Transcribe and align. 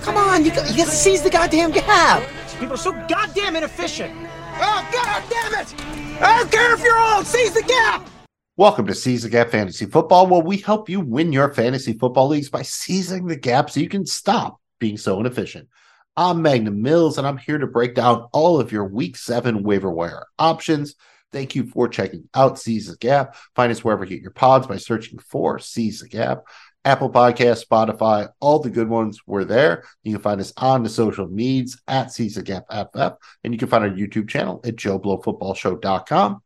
Come 0.00 0.16
on, 0.16 0.44
you 0.44 0.50
got, 0.50 0.70
you 0.70 0.76
got 0.78 0.86
to 0.86 0.96
seize 0.96 1.22
the 1.22 1.30
goddamn 1.30 1.70
gap. 1.70 2.26
People 2.58 2.74
are 2.74 2.78
so 2.78 2.92
goddamn 3.08 3.56
inefficient. 3.56 4.12
Oh, 4.54 4.88
god 4.90 5.22
damn 5.28 5.60
it! 5.60 5.74
I 6.22 6.38
don't 6.38 6.50
care 6.50 6.72
if 6.72 6.82
you're 6.82 6.98
old, 6.98 7.26
seize 7.26 7.52
the 7.52 7.62
gap! 7.62 8.08
Welcome 8.56 8.86
to 8.86 8.94
Seize 8.94 9.22
the 9.22 9.28
Gap 9.28 9.50
Fantasy 9.50 9.86
Football, 9.86 10.28
where 10.28 10.40
we 10.40 10.56
help 10.56 10.88
you 10.88 11.00
win 11.00 11.32
your 11.32 11.52
fantasy 11.52 11.92
football 11.92 12.28
leagues 12.28 12.48
by 12.48 12.62
seizing 12.62 13.26
the 13.26 13.36
gap 13.36 13.70
so 13.70 13.80
you 13.80 13.88
can 13.88 14.06
stop 14.06 14.60
being 14.80 14.96
so 14.96 15.20
inefficient. 15.20 15.68
I'm 16.16 16.42
Magnum 16.42 16.80
Mills, 16.80 17.18
and 17.18 17.26
I'm 17.26 17.38
here 17.38 17.58
to 17.58 17.66
break 17.66 17.94
down 17.94 18.28
all 18.32 18.60
of 18.60 18.72
your 18.72 18.84
Week 18.86 19.16
7 19.16 19.62
waiver 19.62 19.90
wire 19.90 20.26
options. 20.38 20.94
Thank 21.32 21.54
you 21.54 21.66
for 21.66 21.88
checking 21.88 22.28
out 22.34 22.58
Seize 22.58 22.86
the 22.86 22.96
Gap. 22.96 23.36
Find 23.54 23.70
us 23.70 23.84
wherever 23.84 24.04
you 24.04 24.10
get 24.10 24.22
your 24.22 24.32
pods 24.32 24.66
by 24.66 24.76
searching 24.76 25.18
for 25.18 25.58
Seize 25.58 26.00
the 26.00 26.08
Gap. 26.08 26.44
Apple 26.84 27.10
Podcast, 27.10 27.64
Spotify, 27.66 28.28
all 28.40 28.58
the 28.58 28.70
good 28.70 28.88
ones 28.88 29.20
were 29.26 29.44
there. 29.44 29.84
You 30.02 30.14
can 30.14 30.22
find 30.22 30.40
us 30.40 30.52
on 30.56 30.82
the 30.82 30.88
social 30.88 31.28
medias 31.28 31.80
at 31.86 32.10
Seize 32.10 32.34
the 32.34 32.42
Gap 32.42 32.64
FF, 32.70 33.14
and 33.44 33.52
you 33.52 33.58
can 33.58 33.68
find 33.68 33.84
our 33.84 33.90
YouTube 33.90 34.28
channel 34.28 34.60
at 34.64 34.76
JoeBlowFootballShow.com. 34.76 36.42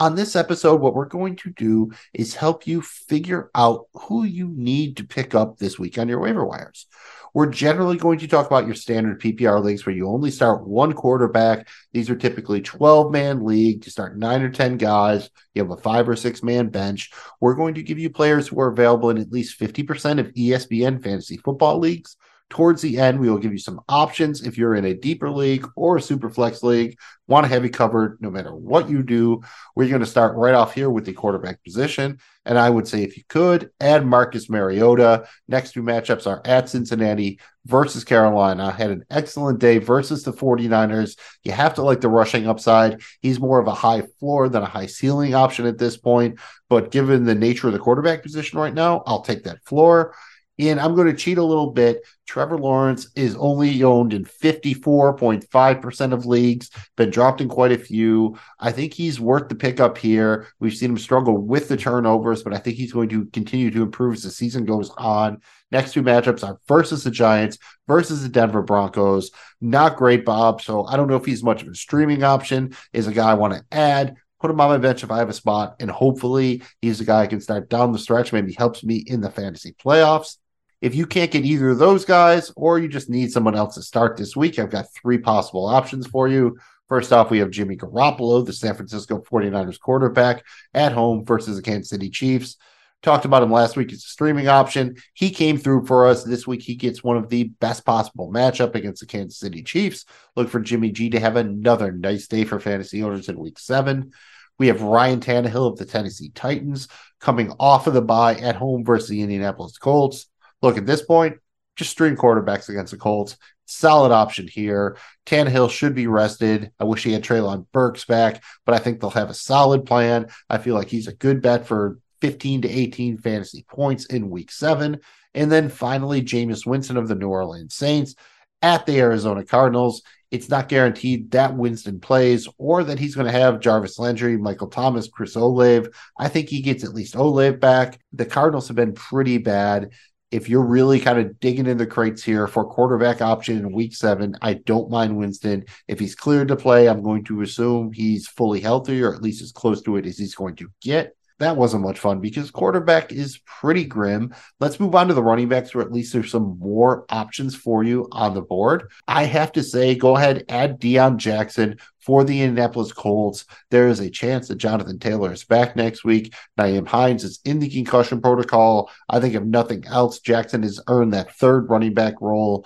On 0.00 0.14
this 0.14 0.36
episode, 0.36 0.80
what 0.80 0.94
we're 0.94 1.06
going 1.06 1.36
to 1.36 1.50
do 1.50 1.92
is 2.12 2.34
help 2.34 2.66
you 2.66 2.82
figure 2.82 3.50
out 3.54 3.86
who 3.94 4.24
you 4.24 4.48
need 4.48 4.96
to 4.96 5.04
pick 5.04 5.34
up 5.34 5.58
this 5.58 5.78
week 5.78 5.98
on 5.98 6.08
your 6.08 6.20
waiver 6.20 6.44
wires. 6.44 6.86
We're 7.34 7.50
generally 7.50 7.96
going 7.96 8.20
to 8.20 8.28
talk 8.28 8.46
about 8.46 8.66
your 8.66 8.76
standard 8.76 9.20
PPR 9.20 9.62
leagues 9.62 9.84
where 9.84 9.94
you 9.94 10.08
only 10.08 10.30
start 10.30 10.66
one 10.66 10.92
quarterback. 10.92 11.68
These 11.92 12.08
are 12.08 12.14
typically 12.14 12.60
12 12.60 13.10
man 13.12 13.44
league. 13.44 13.84
You 13.84 13.90
start 13.90 14.16
nine 14.16 14.42
or 14.42 14.50
10 14.50 14.76
guys. 14.76 15.28
You 15.52 15.62
have 15.62 15.72
a 15.72 15.76
five 15.76 16.08
or 16.08 16.14
six 16.14 16.44
man 16.44 16.68
bench. 16.68 17.10
We're 17.40 17.56
going 17.56 17.74
to 17.74 17.82
give 17.82 17.98
you 17.98 18.08
players 18.08 18.46
who 18.46 18.60
are 18.60 18.70
available 18.70 19.10
in 19.10 19.18
at 19.18 19.32
least 19.32 19.58
50% 19.58 20.20
of 20.20 20.32
ESPN 20.32 21.02
fantasy 21.02 21.36
football 21.38 21.80
leagues. 21.80 22.16
Towards 22.50 22.82
the 22.82 22.98
end, 22.98 23.18
we 23.18 23.28
will 23.28 23.38
give 23.38 23.52
you 23.52 23.58
some 23.58 23.80
options 23.88 24.46
if 24.46 24.56
you're 24.56 24.76
in 24.76 24.84
a 24.84 24.94
deeper 24.94 25.30
league 25.30 25.66
or 25.76 25.96
a 25.96 26.02
super 26.02 26.30
flex 26.30 26.62
league, 26.62 26.96
want 27.26 27.44
to 27.44 27.48
have 27.48 27.64
you 27.64 27.70
covered 27.70 28.18
no 28.20 28.30
matter 28.30 28.54
what 28.54 28.88
you 28.88 29.02
do. 29.02 29.40
We're 29.74 29.88
going 29.88 30.02
to 30.02 30.06
start 30.06 30.36
right 30.36 30.54
off 30.54 30.74
here 30.74 30.90
with 30.90 31.06
the 31.06 31.14
quarterback 31.14 31.64
position. 31.64 32.18
And 32.44 32.58
I 32.58 32.68
would 32.68 32.86
say, 32.86 33.02
if 33.02 33.16
you 33.16 33.24
could, 33.28 33.70
add 33.80 34.06
Marcus 34.06 34.50
Mariota. 34.50 35.26
Next 35.48 35.72
two 35.72 35.82
matchups 35.82 36.26
are 36.26 36.42
at 36.44 36.68
Cincinnati 36.68 37.40
versus 37.64 38.04
Carolina. 38.04 38.70
Had 38.70 38.90
an 38.90 39.04
excellent 39.10 39.58
day 39.58 39.78
versus 39.78 40.22
the 40.22 40.32
49ers. 40.32 41.18
You 41.42 41.52
have 41.52 41.74
to 41.74 41.82
like 41.82 42.02
the 42.02 42.10
rushing 42.10 42.46
upside. 42.46 43.00
He's 43.20 43.40
more 43.40 43.58
of 43.58 43.66
a 43.66 43.74
high 43.74 44.02
floor 44.20 44.50
than 44.50 44.62
a 44.62 44.66
high 44.66 44.86
ceiling 44.86 45.34
option 45.34 45.66
at 45.66 45.78
this 45.78 45.96
point. 45.96 46.38
But 46.68 46.90
given 46.90 47.24
the 47.24 47.34
nature 47.34 47.68
of 47.68 47.72
the 47.72 47.78
quarterback 47.78 48.22
position 48.22 48.58
right 48.58 48.74
now, 48.74 49.02
I'll 49.06 49.22
take 49.22 49.44
that 49.44 49.64
floor. 49.64 50.14
And 50.58 50.80
I'm 50.80 50.94
going 50.94 51.08
to 51.08 51.14
cheat 51.14 51.38
a 51.38 51.44
little 51.44 51.72
bit. 51.72 52.06
Trevor 52.26 52.58
Lawrence 52.58 53.08
is 53.16 53.34
only 53.36 53.82
owned 53.82 54.12
in 54.12 54.24
54.5% 54.24 56.12
of 56.12 56.26
leagues, 56.26 56.70
been 56.96 57.10
dropped 57.10 57.40
in 57.40 57.48
quite 57.48 57.72
a 57.72 57.78
few. 57.78 58.38
I 58.60 58.70
think 58.70 58.94
he's 58.94 59.20
worth 59.20 59.48
the 59.48 59.56
pickup 59.56 59.98
here. 59.98 60.46
We've 60.60 60.76
seen 60.76 60.90
him 60.90 60.98
struggle 60.98 61.36
with 61.38 61.68
the 61.68 61.76
turnovers, 61.76 62.42
but 62.42 62.54
I 62.54 62.58
think 62.58 62.76
he's 62.76 62.92
going 62.92 63.08
to 63.10 63.26
continue 63.26 63.70
to 63.72 63.82
improve 63.82 64.14
as 64.14 64.22
the 64.22 64.30
season 64.30 64.64
goes 64.64 64.90
on. 64.90 65.40
Next 65.72 65.92
two 65.92 66.02
matchups 66.02 66.46
are 66.46 66.60
versus 66.68 67.02
the 67.02 67.10
Giants, 67.10 67.58
versus 67.88 68.22
the 68.22 68.28
Denver 68.28 68.62
Broncos. 68.62 69.32
Not 69.60 69.96
great, 69.96 70.24
Bob. 70.24 70.62
So 70.62 70.84
I 70.84 70.96
don't 70.96 71.08
know 71.08 71.16
if 71.16 71.24
he's 71.24 71.42
much 71.42 71.62
of 71.62 71.68
a 71.68 71.74
streaming 71.74 72.22
option. 72.22 72.76
Is 72.92 73.08
a 73.08 73.12
guy 73.12 73.32
I 73.32 73.34
want 73.34 73.54
to 73.54 73.64
add 73.72 74.16
put 74.44 74.50
him 74.50 74.60
on 74.60 74.68
my 74.68 74.76
bench 74.76 75.02
if 75.02 75.10
I 75.10 75.20
have 75.20 75.30
a 75.30 75.32
spot, 75.32 75.76
and 75.80 75.90
hopefully 75.90 76.62
he's 76.82 77.00
a 77.00 77.04
guy 77.06 77.22
I 77.22 77.26
can 77.26 77.40
start 77.40 77.70
down 77.70 77.92
the 77.92 77.98
stretch. 77.98 78.30
Maybe 78.30 78.52
helps 78.52 78.84
me 78.84 78.96
in 78.96 79.22
the 79.22 79.30
fantasy 79.30 79.72
playoffs. 79.72 80.36
If 80.84 80.94
you 80.94 81.06
can't 81.06 81.30
get 81.30 81.46
either 81.46 81.70
of 81.70 81.78
those 81.78 82.04
guys, 82.04 82.52
or 82.56 82.78
you 82.78 82.88
just 82.88 83.08
need 83.08 83.32
someone 83.32 83.54
else 83.54 83.76
to 83.76 83.82
start 83.82 84.18
this 84.18 84.36
week, 84.36 84.58
I've 84.58 84.68
got 84.68 84.92
three 84.92 85.16
possible 85.16 85.64
options 85.64 86.06
for 86.06 86.28
you. 86.28 86.58
First 86.90 87.10
off, 87.10 87.30
we 87.30 87.38
have 87.38 87.48
Jimmy 87.48 87.74
Garoppolo, 87.74 88.44
the 88.44 88.52
San 88.52 88.74
Francisco 88.74 89.22
49ers 89.22 89.80
quarterback, 89.80 90.44
at 90.74 90.92
home 90.92 91.24
versus 91.24 91.56
the 91.56 91.62
Kansas 91.62 91.88
City 91.88 92.10
Chiefs. 92.10 92.58
Talked 93.02 93.24
about 93.24 93.42
him 93.42 93.50
last 93.50 93.78
week 93.78 93.94
as 93.94 94.00
a 94.00 94.08
streaming 94.08 94.48
option. 94.48 94.96
He 95.14 95.30
came 95.30 95.56
through 95.56 95.86
for 95.86 96.06
us. 96.06 96.22
This 96.22 96.46
week, 96.46 96.60
he 96.60 96.74
gets 96.74 97.02
one 97.02 97.16
of 97.16 97.30
the 97.30 97.44
best 97.44 97.86
possible 97.86 98.30
matchup 98.30 98.74
against 98.74 99.00
the 99.00 99.06
Kansas 99.06 99.40
City 99.40 99.62
Chiefs. 99.62 100.04
Look 100.36 100.50
for 100.50 100.60
Jimmy 100.60 100.90
G 100.90 101.08
to 101.08 101.18
have 101.18 101.36
another 101.36 101.92
nice 101.92 102.26
day 102.26 102.44
for 102.44 102.60
fantasy 102.60 103.02
owners 103.02 103.30
in 103.30 103.38
week 103.38 103.58
seven. 103.58 104.12
We 104.58 104.66
have 104.66 104.82
Ryan 104.82 105.20
Tannehill 105.20 105.72
of 105.72 105.78
the 105.78 105.86
Tennessee 105.86 106.30
Titans 106.34 106.88
coming 107.20 107.54
off 107.58 107.86
of 107.86 107.94
the 107.94 108.02
bye 108.02 108.34
at 108.34 108.56
home 108.56 108.84
versus 108.84 109.08
the 109.08 109.22
Indianapolis 109.22 109.78
Colts. 109.78 110.26
Look, 110.64 110.78
at 110.78 110.86
this 110.86 111.02
point, 111.02 111.36
just 111.76 111.90
stream 111.90 112.16
quarterbacks 112.16 112.70
against 112.70 112.92
the 112.92 112.96
Colts. 112.96 113.36
Solid 113.66 114.12
option 114.12 114.48
here. 114.48 114.96
Tannehill 115.26 115.70
should 115.70 115.94
be 115.94 116.06
rested. 116.06 116.72
I 116.80 116.84
wish 116.84 117.04
he 117.04 117.12
had 117.12 117.22
Treylon 117.22 117.66
Burks 117.70 118.06
back, 118.06 118.42
but 118.64 118.74
I 118.74 118.78
think 118.78 118.98
they'll 118.98 119.10
have 119.10 119.28
a 119.28 119.34
solid 119.34 119.84
plan. 119.84 120.28
I 120.48 120.56
feel 120.56 120.74
like 120.74 120.88
he's 120.88 121.06
a 121.06 121.14
good 121.14 121.42
bet 121.42 121.66
for 121.66 121.98
15 122.22 122.62
to 122.62 122.68
18 122.70 123.18
fantasy 123.18 123.66
points 123.68 124.06
in 124.06 124.30
week 124.30 124.50
seven. 124.50 125.00
And 125.34 125.52
then 125.52 125.68
finally, 125.68 126.22
Jameis 126.22 126.64
Winston 126.64 126.96
of 126.96 127.08
the 127.08 127.14
New 127.14 127.28
Orleans 127.28 127.74
Saints 127.74 128.14
at 128.62 128.86
the 128.86 128.98
Arizona 128.98 129.44
Cardinals. 129.44 130.00
It's 130.30 130.48
not 130.48 130.70
guaranteed 130.70 131.30
that 131.32 131.58
Winston 131.58 132.00
plays 132.00 132.48
or 132.56 132.84
that 132.84 132.98
he's 132.98 133.14
going 133.14 133.26
to 133.26 133.38
have 133.38 133.60
Jarvis 133.60 133.98
Landry, 133.98 134.38
Michael 134.38 134.68
Thomas, 134.68 135.08
Chris 135.08 135.36
Olave. 135.36 135.90
I 136.18 136.28
think 136.28 136.48
he 136.48 136.62
gets 136.62 136.84
at 136.84 136.94
least 136.94 137.16
Olave 137.16 137.58
back. 137.58 138.00
The 138.14 138.24
Cardinals 138.24 138.68
have 138.68 138.76
been 138.76 138.94
pretty 138.94 139.36
bad 139.36 139.90
if 140.34 140.48
you're 140.48 140.66
really 140.66 140.98
kind 140.98 141.16
of 141.16 141.38
digging 141.38 141.68
in 141.68 141.76
the 141.76 141.86
crates 141.86 142.20
here 142.20 142.48
for 142.48 142.64
quarterback 142.64 143.22
option 143.22 143.56
in 143.56 143.70
week 143.70 143.94
seven, 143.94 144.34
I 144.42 144.54
don't 144.54 144.90
mind 144.90 145.16
Winston. 145.16 145.64
If 145.86 146.00
he's 146.00 146.16
cleared 146.16 146.48
to 146.48 146.56
play, 146.56 146.88
I'm 146.88 147.04
going 147.04 147.22
to 147.26 147.42
assume 147.42 147.92
he's 147.92 148.26
fully 148.26 148.58
healthy 148.58 149.00
or 149.00 149.14
at 149.14 149.22
least 149.22 149.42
as 149.42 149.52
close 149.52 149.80
to 149.82 149.94
it 149.94 150.06
as 150.06 150.18
he's 150.18 150.34
going 150.34 150.56
to 150.56 150.68
get. 150.82 151.14
That 151.40 151.56
wasn't 151.56 151.82
much 151.82 151.98
fun 151.98 152.20
because 152.20 152.52
quarterback 152.52 153.10
is 153.10 153.40
pretty 153.44 153.84
grim. 153.84 154.32
Let's 154.60 154.78
move 154.78 154.94
on 154.94 155.08
to 155.08 155.14
the 155.14 155.22
running 155.22 155.48
backs, 155.48 155.74
where 155.74 155.84
at 155.84 155.92
least 155.92 156.12
there's 156.12 156.30
some 156.30 156.58
more 156.60 157.06
options 157.08 157.56
for 157.56 157.82
you 157.82 158.06
on 158.12 158.34
the 158.34 158.40
board. 158.40 158.90
I 159.08 159.24
have 159.24 159.50
to 159.52 159.64
say, 159.64 159.96
go 159.96 160.16
ahead, 160.16 160.44
add 160.48 160.80
Deon 160.80 161.16
Jackson 161.16 161.78
for 162.00 162.22
the 162.22 162.40
Indianapolis 162.40 162.92
Colts. 162.92 163.46
There 163.70 163.88
is 163.88 163.98
a 163.98 164.10
chance 164.10 164.46
that 164.46 164.58
Jonathan 164.58 165.00
Taylor 165.00 165.32
is 165.32 165.44
back 165.44 165.74
next 165.74 166.04
week. 166.04 166.32
Nyheim 166.56 166.86
Hines 166.86 167.24
is 167.24 167.40
in 167.44 167.58
the 167.58 167.68
concussion 167.68 168.20
protocol. 168.20 168.90
I 169.08 169.18
think 169.18 169.34
if 169.34 169.42
nothing 169.42 169.84
else, 169.86 170.20
Jackson 170.20 170.62
has 170.62 170.80
earned 170.86 171.14
that 171.14 171.34
third 171.34 171.68
running 171.68 171.94
back 171.94 172.14
role. 172.20 172.64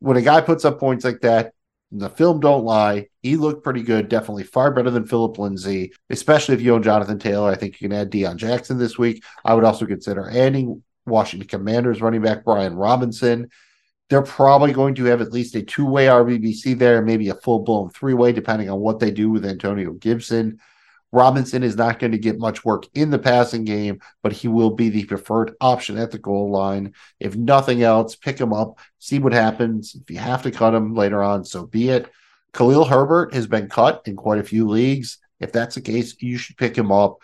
When 0.00 0.16
a 0.16 0.22
guy 0.22 0.40
puts 0.40 0.64
up 0.64 0.80
points 0.80 1.04
like 1.04 1.20
that, 1.20 1.52
the 1.90 2.10
film 2.10 2.40
don't 2.40 2.64
lie. 2.64 3.06
He 3.22 3.36
looked 3.36 3.64
pretty 3.64 3.82
good, 3.82 4.08
definitely 4.08 4.44
far 4.44 4.72
better 4.72 4.90
than 4.90 5.06
Phillip 5.06 5.38
Lindsay, 5.38 5.92
especially 6.10 6.54
if 6.54 6.60
you 6.60 6.74
own 6.74 6.82
Jonathan 6.82 7.18
Taylor. 7.18 7.50
I 7.50 7.54
think 7.54 7.80
you 7.80 7.88
can 7.88 7.96
add 7.96 8.10
Deon 8.10 8.36
Jackson 8.36 8.78
this 8.78 8.98
week. 8.98 9.24
I 9.44 9.54
would 9.54 9.64
also 9.64 9.86
consider 9.86 10.28
adding 10.30 10.82
Washington 11.06 11.48
Commanders 11.48 12.02
running 12.02 12.22
back 12.22 12.44
Brian 12.44 12.74
Robinson. 12.74 13.48
They're 14.10 14.22
probably 14.22 14.72
going 14.72 14.94
to 14.96 15.04
have 15.04 15.20
at 15.20 15.32
least 15.32 15.54
a 15.54 15.62
two 15.62 15.86
way 15.86 16.06
RBBC 16.06 16.78
there, 16.78 17.02
maybe 17.02 17.30
a 17.30 17.34
full 17.34 17.60
blown 17.60 17.90
three 17.90 18.14
way, 18.14 18.32
depending 18.32 18.68
on 18.70 18.80
what 18.80 18.98
they 18.98 19.10
do 19.10 19.30
with 19.30 19.44
Antonio 19.44 19.92
Gibson. 19.92 20.58
Robinson 21.12 21.62
is 21.62 21.76
not 21.76 21.98
going 21.98 22.12
to 22.12 22.18
get 22.18 22.38
much 22.38 22.64
work 22.64 22.86
in 22.94 23.10
the 23.10 23.18
passing 23.18 23.64
game, 23.64 24.00
but 24.22 24.32
he 24.32 24.48
will 24.48 24.70
be 24.70 24.90
the 24.90 25.04
preferred 25.04 25.54
option 25.60 25.96
at 25.96 26.10
the 26.10 26.18
goal 26.18 26.50
line. 26.50 26.92
If 27.18 27.34
nothing 27.34 27.82
else, 27.82 28.14
pick 28.14 28.38
him 28.38 28.52
up, 28.52 28.78
see 28.98 29.18
what 29.18 29.32
happens. 29.32 29.94
If 29.94 30.10
you 30.10 30.18
have 30.18 30.42
to 30.42 30.50
cut 30.50 30.74
him 30.74 30.94
later 30.94 31.22
on, 31.22 31.44
so 31.44 31.66
be 31.66 31.88
it. 31.88 32.10
Khalil 32.52 32.84
Herbert 32.84 33.34
has 33.34 33.46
been 33.46 33.68
cut 33.68 34.02
in 34.06 34.16
quite 34.16 34.38
a 34.38 34.44
few 34.44 34.68
leagues. 34.68 35.18
If 35.40 35.52
that's 35.52 35.76
the 35.76 35.80
case, 35.80 36.20
you 36.20 36.36
should 36.36 36.56
pick 36.56 36.76
him 36.76 36.92
up. 36.92 37.18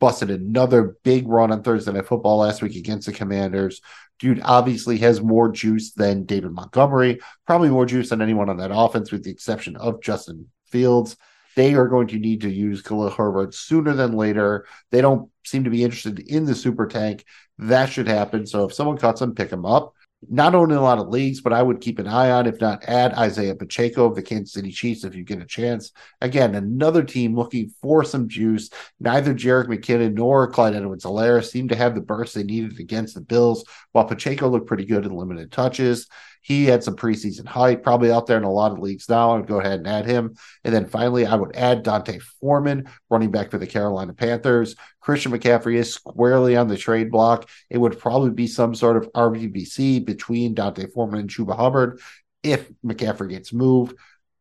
Busted 0.00 0.30
another 0.30 0.96
big 1.02 1.26
run 1.26 1.50
on 1.50 1.62
Thursday 1.62 1.92
Night 1.92 2.06
Football 2.06 2.38
last 2.38 2.62
week 2.62 2.76
against 2.76 3.06
the 3.06 3.12
Commanders. 3.12 3.80
Dude 4.20 4.40
obviously 4.44 4.98
has 4.98 5.20
more 5.20 5.50
juice 5.50 5.92
than 5.92 6.24
David 6.24 6.52
Montgomery, 6.52 7.20
probably 7.46 7.68
more 7.68 7.86
juice 7.86 8.10
than 8.10 8.22
anyone 8.22 8.48
on 8.48 8.58
that 8.58 8.70
offense, 8.72 9.10
with 9.10 9.24
the 9.24 9.30
exception 9.30 9.76
of 9.76 10.00
Justin 10.00 10.48
Fields 10.66 11.16
they 11.56 11.74
are 11.74 11.88
going 11.88 12.08
to 12.08 12.18
need 12.18 12.42
to 12.42 12.50
use 12.50 12.82
Khalil 12.82 13.10
Herbert 13.10 13.54
sooner 13.54 13.94
than 13.94 14.12
later. 14.12 14.66
They 14.90 15.00
don't 15.00 15.30
seem 15.44 15.64
to 15.64 15.70
be 15.70 15.84
interested 15.84 16.20
in 16.20 16.44
the 16.44 16.54
super 16.54 16.86
tank. 16.86 17.24
That 17.58 17.90
should 17.90 18.08
happen. 18.08 18.46
So 18.46 18.64
if 18.64 18.74
someone 18.74 18.98
cuts 18.98 19.20
him, 19.20 19.34
pick 19.34 19.50
him 19.50 19.66
up. 19.66 19.94
Not 20.28 20.56
only 20.56 20.74
a 20.74 20.80
lot 20.80 20.98
of 20.98 21.08
leagues, 21.08 21.40
but 21.40 21.52
I 21.52 21.62
would 21.62 21.80
keep 21.80 22.00
an 22.00 22.08
eye 22.08 22.32
on, 22.32 22.48
if 22.48 22.60
not 22.60 22.82
add 22.88 23.14
Isaiah 23.14 23.54
Pacheco 23.54 24.06
of 24.06 24.16
the 24.16 24.22
Kansas 24.22 24.52
City 24.52 24.72
Chiefs 24.72 25.04
if 25.04 25.14
you 25.14 25.22
get 25.22 25.40
a 25.40 25.46
chance. 25.46 25.92
Again, 26.20 26.56
another 26.56 27.04
team 27.04 27.36
looking 27.36 27.72
for 27.80 28.02
some 28.02 28.28
juice. 28.28 28.68
Neither 28.98 29.32
Jerick 29.32 29.68
McKinnon 29.68 30.14
nor 30.14 30.50
Clyde 30.50 30.74
Edwards 30.74 31.04
Helaire 31.04 31.44
seemed 31.44 31.68
to 31.68 31.76
have 31.76 31.94
the 31.94 32.00
burst 32.00 32.34
they 32.34 32.42
needed 32.42 32.80
against 32.80 33.14
the 33.14 33.20
Bills, 33.20 33.64
while 33.92 34.06
Pacheco 34.06 34.48
looked 34.48 34.66
pretty 34.66 34.86
good 34.86 35.06
in 35.06 35.12
limited 35.12 35.52
touches. 35.52 36.08
He 36.42 36.64
had 36.64 36.82
some 36.82 36.96
preseason 36.96 37.46
hype, 37.46 37.82
probably 37.82 38.10
out 38.10 38.26
there 38.26 38.36
in 38.36 38.44
a 38.44 38.50
lot 38.50 38.72
of 38.72 38.78
leagues 38.78 39.08
now. 39.08 39.36
I'd 39.36 39.46
go 39.46 39.60
ahead 39.60 39.80
and 39.80 39.86
add 39.86 40.06
him. 40.06 40.36
And 40.64 40.74
then 40.74 40.86
finally, 40.86 41.26
I 41.26 41.34
would 41.34 41.56
add 41.56 41.82
D'Onta 41.82 42.20
Foreman, 42.40 42.88
running 43.10 43.30
back 43.30 43.50
for 43.50 43.58
the 43.58 43.66
Carolina 43.66 44.12
Panthers. 44.12 44.76
Christian 45.00 45.32
McCaffrey 45.32 45.76
is 45.76 45.92
squarely 45.92 46.56
on 46.56 46.68
the 46.68 46.76
trade 46.76 47.10
block. 47.10 47.48
It 47.70 47.78
would 47.78 47.98
probably 47.98 48.30
be 48.30 48.46
some 48.46 48.74
sort 48.74 48.96
of 48.96 49.12
RBBC 49.12 50.04
between 50.04 50.54
D'Onta 50.54 50.92
Foreman 50.92 51.20
and 51.20 51.30
Chuba 51.30 51.56
Hubbard 51.56 52.00
if 52.42 52.70
McCaffrey 52.84 53.30
gets 53.30 53.52
moved. 53.52 53.96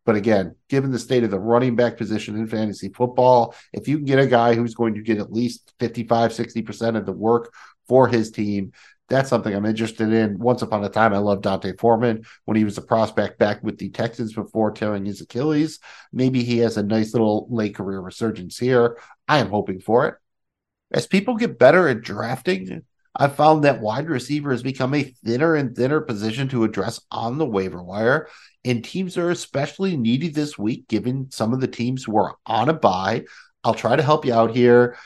But 0.05 0.15
again, 0.15 0.55
given 0.69 0.91
the 0.91 0.99
state 0.99 1.25
of 1.25 1.31
the 1.31 1.39
running 1.39 1.75
back 1.75 1.97
position 1.97 2.37
in 2.37 2.47
fantasy 2.47 2.87
football, 2.87 3.53
if 3.73 3.89
you 3.89 3.97
can 3.97 4.05
get 4.05 4.19
a 4.19 4.25
guy 4.25 4.53
who's 4.55 4.73
going 4.73 4.93
to 4.93 5.01
get 5.01 5.17
at 5.17 5.33
least 5.33 5.73
55, 5.81 6.31
60% 6.31 6.95
of 6.95 7.05
the 7.05 7.11
work 7.11 7.53
for 7.89 8.07
his 8.07 8.31
team, 8.31 8.71
that's 9.09 9.29
something 9.29 9.53
I'm 9.55 9.65
interested 9.65 10.11
in. 10.11 10.37
Once 10.37 10.61
upon 10.61 10.83
a 10.83 10.89
time, 10.89 11.13
I 11.13 11.17
loved 11.19 11.43
D'Onta 11.43 11.79
Foreman 11.79 12.25
when 12.45 12.57
he 12.57 12.63
was 12.63 12.77
a 12.77 12.81
prospect 12.81 13.39
back 13.39 13.63
with 13.63 13.77
the 13.77 13.89
Texans 13.89 14.33
before 14.33 14.71
tearing 14.71 15.05
his 15.05 15.21
Achilles. 15.21 15.79
Maybe 16.11 16.43
he 16.43 16.59
has 16.59 16.77
a 16.77 16.83
nice 16.83 17.13
little 17.13 17.47
late 17.49 17.75
career 17.75 18.01
resurgence 18.01 18.57
here. 18.57 18.97
I 19.27 19.39
am 19.39 19.49
hoping 19.49 19.79
for 19.79 20.07
it. 20.07 20.15
As 20.91 21.07
people 21.07 21.35
get 21.35 21.59
better 21.59 21.87
at 21.87 22.01
drafting, 22.01 22.83
I've 23.15 23.35
found 23.35 23.63
that 23.63 23.81
wide 23.81 24.09
receiver 24.09 24.51
has 24.51 24.61
become 24.61 24.93
a 24.93 25.03
thinner 25.03 25.55
and 25.55 25.75
thinner 25.75 26.01
position 26.01 26.47
to 26.49 26.63
address 26.63 27.01
on 27.09 27.37
the 27.37 27.45
waiver 27.45 27.81
wire. 27.81 28.27
And 28.63 28.83
teams 28.83 29.17
are 29.17 29.31
especially 29.31 29.97
needy 29.97 30.29
this 30.29 30.57
week, 30.57 30.87
given 30.87 31.31
some 31.31 31.53
of 31.53 31.61
the 31.61 31.67
teams 31.67 32.03
who 32.03 32.17
are 32.17 32.35
on 32.45 32.69
a 32.69 32.73
buy. 32.73 33.23
I'll 33.63 33.73
try 33.73 33.95
to 33.95 34.03
help 34.03 34.25
you 34.25 34.33
out 34.33 34.55
here. 34.55 34.97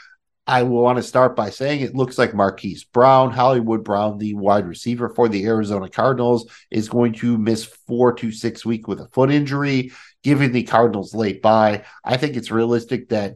I 0.47 0.63
want 0.63 0.97
to 0.97 1.03
start 1.03 1.35
by 1.35 1.49
saying 1.51 1.81
it 1.81 1.95
looks 1.95 2.17
like 2.17 2.33
Marquise 2.33 2.83
Brown, 2.83 3.31
Hollywood 3.31 3.83
Brown, 3.83 4.17
the 4.17 4.33
wide 4.33 4.67
receiver 4.67 5.09
for 5.09 5.29
the 5.29 5.45
Arizona 5.45 5.87
Cardinals, 5.87 6.49
is 6.71 6.89
going 6.89 7.13
to 7.13 7.37
miss 7.37 7.63
four 7.63 8.13
to 8.13 8.31
six 8.31 8.65
weeks 8.65 8.87
with 8.87 8.99
a 8.99 9.07
foot 9.09 9.31
injury, 9.31 9.91
giving 10.23 10.51
the 10.51 10.63
Cardinals 10.63 11.13
late 11.13 11.41
bye. 11.41 11.83
I 12.03 12.17
think 12.17 12.35
it's 12.35 12.51
realistic 12.51 13.09
that 13.09 13.35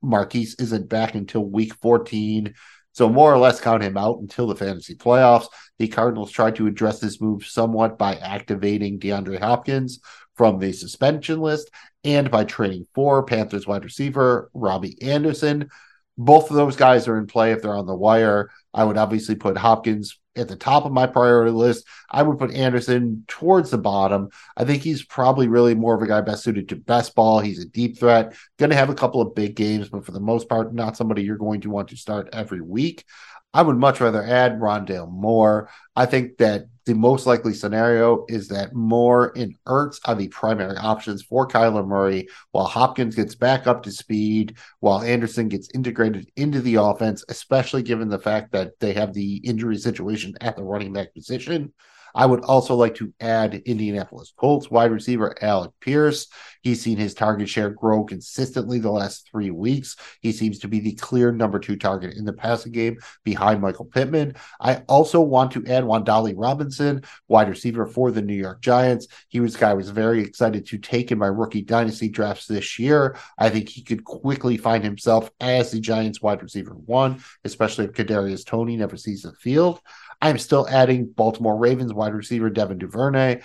Marquise 0.00 0.54
isn't 0.58 0.88
back 0.88 1.14
until 1.14 1.44
week 1.44 1.74
14. 1.82 2.54
So 2.92 3.08
more 3.08 3.34
or 3.34 3.38
less 3.38 3.60
count 3.60 3.82
him 3.82 3.96
out 3.96 4.20
until 4.20 4.46
the 4.46 4.54
fantasy 4.54 4.94
playoffs. 4.94 5.48
The 5.78 5.88
Cardinals 5.88 6.30
tried 6.30 6.54
to 6.56 6.68
address 6.68 7.00
this 7.00 7.20
move 7.20 7.44
somewhat 7.44 7.98
by 7.98 8.14
activating 8.14 9.00
DeAndre 9.00 9.40
Hopkins 9.40 9.98
from 10.36 10.60
the 10.60 10.72
suspension 10.72 11.40
list 11.40 11.70
and 12.04 12.30
by 12.30 12.44
trading 12.44 12.86
for 12.94 13.24
Panthers 13.24 13.66
wide 13.66 13.84
receiver 13.84 14.50
Robbie 14.54 15.02
Anderson. 15.02 15.70
Both 16.16 16.50
of 16.50 16.56
those 16.56 16.76
guys 16.76 17.08
are 17.08 17.18
in 17.18 17.26
play 17.26 17.52
if 17.52 17.62
they're 17.62 17.76
on 17.76 17.86
the 17.86 17.94
wire. 17.94 18.50
I 18.72 18.84
would 18.84 18.96
obviously 18.96 19.34
put 19.34 19.56
Hopkins 19.56 20.18
at 20.36 20.48
the 20.48 20.56
top 20.56 20.84
of 20.84 20.92
my 20.92 21.06
priority 21.06 21.52
list. 21.52 21.86
I 22.10 22.22
would 22.22 22.38
put 22.38 22.52
Anderson 22.52 23.24
towards 23.28 23.70
the 23.70 23.78
bottom. 23.78 24.30
I 24.56 24.64
think 24.64 24.82
he's 24.82 25.04
probably 25.04 25.48
really 25.48 25.74
more 25.74 25.94
of 25.94 26.02
a 26.02 26.06
guy 26.06 26.20
best 26.20 26.44
suited 26.44 26.68
to 26.68 26.76
best 26.76 27.14
ball. 27.14 27.40
He's 27.40 27.62
a 27.62 27.68
deep 27.68 27.98
threat, 27.98 28.34
going 28.58 28.70
to 28.70 28.76
have 28.76 28.90
a 28.90 28.94
couple 28.94 29.20
of 29.20 29.34
big 29.34 29.54
games, 29.54 29.88
but 29.88 30.04
for 30.04 30.12
the 30.12 30.20
most 30.20 30.48
part, 30.48 30.74
not 30.74 30.96
somebody 30.96 31.22
you're 31.22 31.36
going 31.36 31.60
to 31.62 31.70
want 31.70 31.88
to 31.88 31.96
start 31.96 32.28
every 32.32 32.60
week. 32.60 33.04
I 33.52 33.62
would 33.62 33.76
much 33.76 34.00
rather 34.00 34.22
add 34.22 34.58
Rondale 34.58 35.10
Moore. 35.10 35.70
I 35.94 36.06
think 36.06 36.38
that 36.38 36.66
the 36.86 36.94
most 36.94 37.26
likely 37.26 37.54
scenario 37.54 38.24
is 38.28 38.48
that 38.48 38.74
Moore 38.74 39.32
and 39.36 39.56
Ertz 39.66 40.00
are 40.04 40.14
the 40.14 40.28
primary 40.28 40.76
options 40.76 41.22
for 41.22 41.48
Kyler 41.48 41.86
Murray, 41.86 42.28
while 42.52 42.66
Hopkins 42.66 43.14
gets 43.14 43.34
back 43.34 43.66
up 43.66 43.82
to 43.84 43.90
speed, 43.90 44.56
while 44.80 45.00
Anderson 45.00 45.48
gets 45.48 45.68
integrated 45.74 46.30
into 46.36 46.60
the 46.60 46.74
offense, 46.74 47.24
especially 47.28 47.82
given 47.82 48.08
the 48.08 48.18
fact 48.18 48.52
that 48.52 48.78
they 48.80 48.92
have 48.92 49.14
the 49.14 49.36
injury 49.36 49.78
situation 49.78 50.34
at 50.40 50.56
the 50.56 50.62
running 50.62 50.92
back 50.92 51.14
position. 51.14 51.72
I 52.14 52.26
would 52.26 52.44
also 52.44 52.74
like 52.74 52.94
to 52.96 53.12
add 53.20 53.54
Indianapolis 53.54 54.32
Colts 54.36 54.70
wide 54.70 54.92
receiver 54.92 55.34
Alec 55.42 55.72
Pierce. 55.80 56.28
He's 56.62 56.80
seen 56.80 56.96
his 56.96 57.12
target 57.12 57.48
share 57.48 57.70
grow 57.70 58.04
consistently 58.04 58.78
the 58.78 58.90
last 58.90 59.28
three 59.30 59.50
weeks. 59.50 59.96
He 60.20 60.32
seems 60.32 60.58
to 60.60 60.68
be 60.68 60.80
the 60.80 60.94
clear 60.94 61.30
number 61.30 61.58
two 61.58 61.76
target 61.76 62.16
in 62.16 62.24
the 62.24 62.32
passing 62.32 62.72
game 62.72 62.98
behind 63.22 63.60
Michael 63.60 63.84
Pittman. 63.84 64.34
I 64.60 64.76
also 64.88 65.20
want 65.20 65.52
to 65.52 65.66
add 65.66 65.84
Wan'Dale 65.84 66.34
Robinson, 66.36 67.02
wide 67.28 67.48
receiver 67.50 67.86
for 67.86 68.10
the 68.10 68.22
New 68.22 68.34
York 68.34 68.62
Giants. 68.62 69.08
He 69.28 69.40
was 69.40 69.56
a 69.56 69.58
guy 69.58 69.70
I 69.70 69.74
was 69.74 69.90
very 69.90 70.22
excited 70.22 70.66
to 70.66 70.78
take 70.78 71.12
in 71.12 71.18
my 71.18 71.26
rookie 71.26 71.62
dynasty 71.62 72.08
drafts 72.08 72.46
this 72.46 72.78
year. 72.78 73.16
I 73.38 73.50
think 73.50 73.68
he 73.68 73.82
could 73.82 74.04
quickly 74.04 74.56
find 74.56 74.82
himself 74.82 75.30
as 75.40 75.70
the 75.70 75.80
Giants 75.80 76.22
wide 76.22 76.42
receiver 76.42 76.74
one, 76.74 77.22
especially 77.44 77.84
if 77.84 77.92
Kadarius 77.92 78.46
Toney 78.46 78.76
never 78.76 78.96
sees 78.96 79.22
the 79.22 79.32
field. 79.32 79.80
I'm 80.20 80.38
still 80.38 80.68
adding 80.68 81.06
Baltimore 81.06 81.56
Ravens 81.56 81.92
wide 81.92 82.14
receiver 82.14 82.50
Devin 82.50 82.78
Duvernay. 82.78 83.40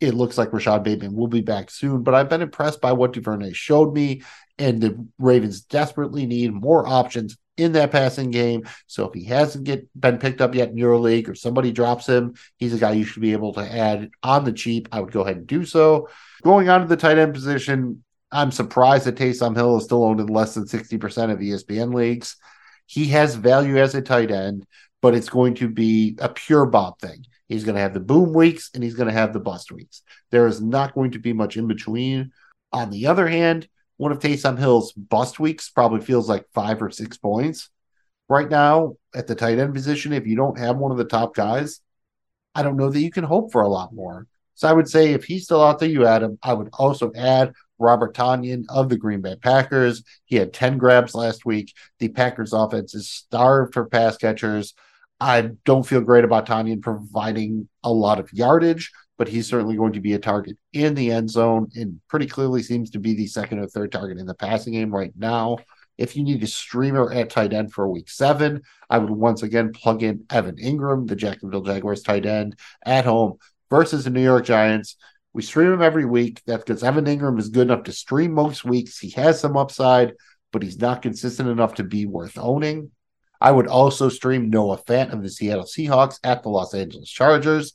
It 0.00 0.14
looks 0.14 0.36
like 0.36 0.52
Rashod 0.52 0.82
Bateman 0.82 1.14
will 1.14 1.28
be 1.28 1.42
back 1.42 1.70
soon, 1.70 2.02
but 2.02 2.14
I've 2.14 2.28
been 2.28 2.42
impressed 2.42 2.80
by 2.80 2.92
what 2.92 3.12
Duvernay 3.12 3.52
showed 3.52 3.94
me, 3.94 4.22
and 4.58 4.80
the 4.80 5.06
Ravens 5.18 5.60
desperately 5.62 6.26
need 6.26 6.52
more 6.52 6.86
options 6.86 7.36
in 7.56 7.72
that 7.72 7.92
passing 7.92 8.30
game. 8.30 8.64
So 8.86 9.06
if 9.06 9.14
he 9.14 9.24
hasn't 9.24 9.64
get 9.64 9.88
been 9.98 10.18
picked 10.18 10.40
up 10.40 10.54
yet 10.54 10.70
in 10.70 10.76
your 10.76 10.96
league 10.98 11.28
or 11.28 11.34
somebody 11.34 11.70
drops 11.70 12.06
him, 12.06 12.34
he's 12.56 12.74
a 12.74 12.78
guy 12.78 12.92
you 12.92 13.04
should 13.04 13.22
be 13.22 13.32
able 13.32 13.52
to 13.54 13.60
add 13.60 14.10
on 14.22 14.44
the 14.44 14.52
cheap. 14.52 14.88
I 14.90 15.00
would 15.00 15.12
go 15.12 15.20
ahead 15.20 15.36
and 15.36 15.46
do 15.46 15.64
so. 15.64 16.08
Going 16.42 16.68
on 16.68 16.80
to 16.80 16.86
the 16.86 16.96
tight 16.96 17.18
end 17.18 17.34
position, 17.34 18.02
I'm 18.30 18.50
surprised 18.50 19.04
that 19.04 19.16
Taysom 19.16 19.54
Hill 19.54 19.76
is 19.76 19.84
still 19.84 20.04
owned 20.04 20.20
in 20.20 20.26
less 20.26 20.54
than 20.54 20.64
60% 20.64 21.30
of 21.30 21.38
ESPN 21.38 21.94
leagues. 21.94 22.36
He 22.86 23.08
has 23.08 23.34
value 23.34 23.78
as 23.78 23.94
a 23.94 24.02
tight 24.02 24.30
end, 24.30 24.66
but 25.02 25.14
it's 25.14 25.28
going 25.28 25.54
to 25.56 25.68
be 25.68 26.16
a 26.20 26.28
pure 26.28 26.64
Bob 26.64 26.98
thing. 26.98 27.26
He's 27.48 27.64
going 27.64 27.74
to 27.74 27.82
have 27.82 27.92
the 27.92 28.00
boom 28.00 28.32
weeks 28.32 28.70
and 28.72 28.82
he's 28.82 28.94
going 28.94 29.08
to 29.08 29.12
have 29.12 29.34
the 29.34 29.40
bust 29.40 29.70
weeks. 29.70 30.02
There 30.30 30.46
is 30.46 30.62
not 30.62 30.94
going 30.94 31.10
to 31.10 31.18
be 31.18 31.34
much 31.34 31.58
in 31.58 31.66
between. 31.66 32.32
On 32.72 32.88
the 32.88 33.08
other 33.08 33.28
hand, 33.28 33.68
one 33.98 34.12
of 34.12 34.20
Taysom 34.20 34.58
Hill's 34.58 34.92
bust 34.92 35.38
weeks 35.38 35.68
probably 35.68 36.00
feels 36.00 36.28
like 36.28 36.46
five 36.54 36.80
or 36.80 36.90
six 36.90 37.18
points. 37.18 37.68
Right 38.28 38.48
now, 38.48 38.94
at 39.14 39.26
the 39.26 39.34
tight 39.34 39.58
end 39.58 39.74
position, 39.74 40.14
if 40.14 40.26
you 40.26 40.36
don't 40.36 40.58
have 40.58 40.78
one 40.78 40.92
of 40.92 40.96
the 40.96 41.04
top 41.04 41.34
guys, 41.34 41.80
I 42.54 42.62
don't 42.62 42.76
know 42.76 42.88
that 42.88 43.00
you 43.00 43.10
can 43.10 43.24
hope 43.24 43.52
for 43.52 43.60
a 43.60 43.68
lot 43.68 43.92
more. 43.92 44.26
So 44.54 44.68
I 44.68 44.72
would 44.72 44.88
say 44.88 45.12
if 45.12 45.24
he's 45.24 45.44
still 45.44 45.62
out 45.62 45.78
there, 45.78 45.88
you 45.88 46.06
add 46.06 46.22
him. 46.22 46.38
I 46.42 46.54
would 46.54 46.70
also 46.72 47.12
add 47.14 47.52
Robert 47.78 48.14
Tonyan 48.14 48.64
of 48.68 48.88
the 48.88 48.96
Green 48.96 49.20
Bay 49.20 49.36
Packers. 49.36 50.04
He 50.24 50.36
had 50.36 50.52
10 50.52 50.78
grabs 50.78 51.14
last 51.14 51.44
week. 51.44 51.74
The 51.98 52.08
Packers 52.08 52.52
offense 52.52 52.94
is 52.94 53.10
starved 53.10 53.74
for 53.74 53.86
pass 53.86 54.16
catchers. 54.16 54.74
I 55.22 55.50
don't 55.64 55.86
feel 55.86 56.00
great 56.00 56.24
about 56.24 56.46
Tonyan 56.46 56.82
providing 56.82 57.68
a 57.84 57.92
lot 57.92 58.18
of 58.18 58.32
yardage, 58.32 58.90
but 59.16 59.28
he's 59.28 59.46
certainly 59.46 59.76
going 59.76 59.92
to 59.92 60.00
be 60.00 60.14
a 60.14 60.18
target 60.18 60.58
in 60.72 60.96
the 60.96 61.12
end 61.12 61.30
zone 61.30 61.70
and 61.76 62.00
pretty 62.08 62.26
clearly 62.26 62.60
seems 62.60 62.90
to 62.90 62.98
be 62.98 63.14
the 63.14 63.28
second 63.28 63.60
or 63.60 63.68
third 63.68 63.92
target 63.92 64.18
in 64.18 64.26
the 64.26 64.34
passing 64.34 64.72
game 64.72 64.90
right 64.90 65.12
now. 65.16 65.58
If 65.96 66.16
you 66.16 66.24
need 66.24 66.42
a 66.42 66.48
streamer 66.48 67.12
at 67.12 67.30
tight 67.30 67.52
end 67.52 67.72
for 67.72 67.86
week 67.86 68.10
seven, 68.10 68.62
I 68.90 68.98
would 68.98 69.10
once 69.10 69.44
again 69.44 69.72
plug 69.72 70.02
in 70.02 70.24
Evan 70.28 70.56
Engram, 70.56 71.06
the 71.06 71.14
Jacksonville 71.14 71.62
Jaguars 71.62 72.02
tight 72.02 72.26
end, 72.26 72.58
at 72.84 73.04
home 73.04 73.38
versus 73.70 74.02
the 74.02 74.10
New 74.10 74.24
York 74.24 74.44
Giants. 74.44 74.96
We 75.34 75.42
stream 75.42 75.72
him 75.72 75.82
every 75.82 76.04
week. 76.04 76.42
That's 76.48 76.64
because 76.64 76.82
Evan 76.82 77.04
Engram 77.04 77.38
is 77.38 77.48
good 77.48 77.68
enough 77.68 77.84
to 77.84 77.92
stream 77.92 78.32
most 78.32 78.64
weeks. 78.64 78.98
He 78.98 79.10
has 79.10 79.38
some 79.38 79.56
upside, 79.56 80.14
but 80.50 80.64
he's 80.64 80.80
not 80.80 81.00
consistent 81.00 81.48
enough 81.48 81.74
to 81.74 81.84
be 81.84 82.06
worth 82.06 82.36
owning. 82.36 82.90
I 83.42 83.50
would 83.50 83.66
also 83.66 84.08
stream 84.08 84.50
Noah 84.50 84.78
Fant 84.78 85.12
of 85.12 85.20
the 85.20 85.28
Seattle 85.28 85.64
Seahawks 85.64 86.20
at 86.22 86.44
the 86.44 86.48
Los 86.48 86.74
Angeles 86.74 87.10
Chargers. 87.10 87.72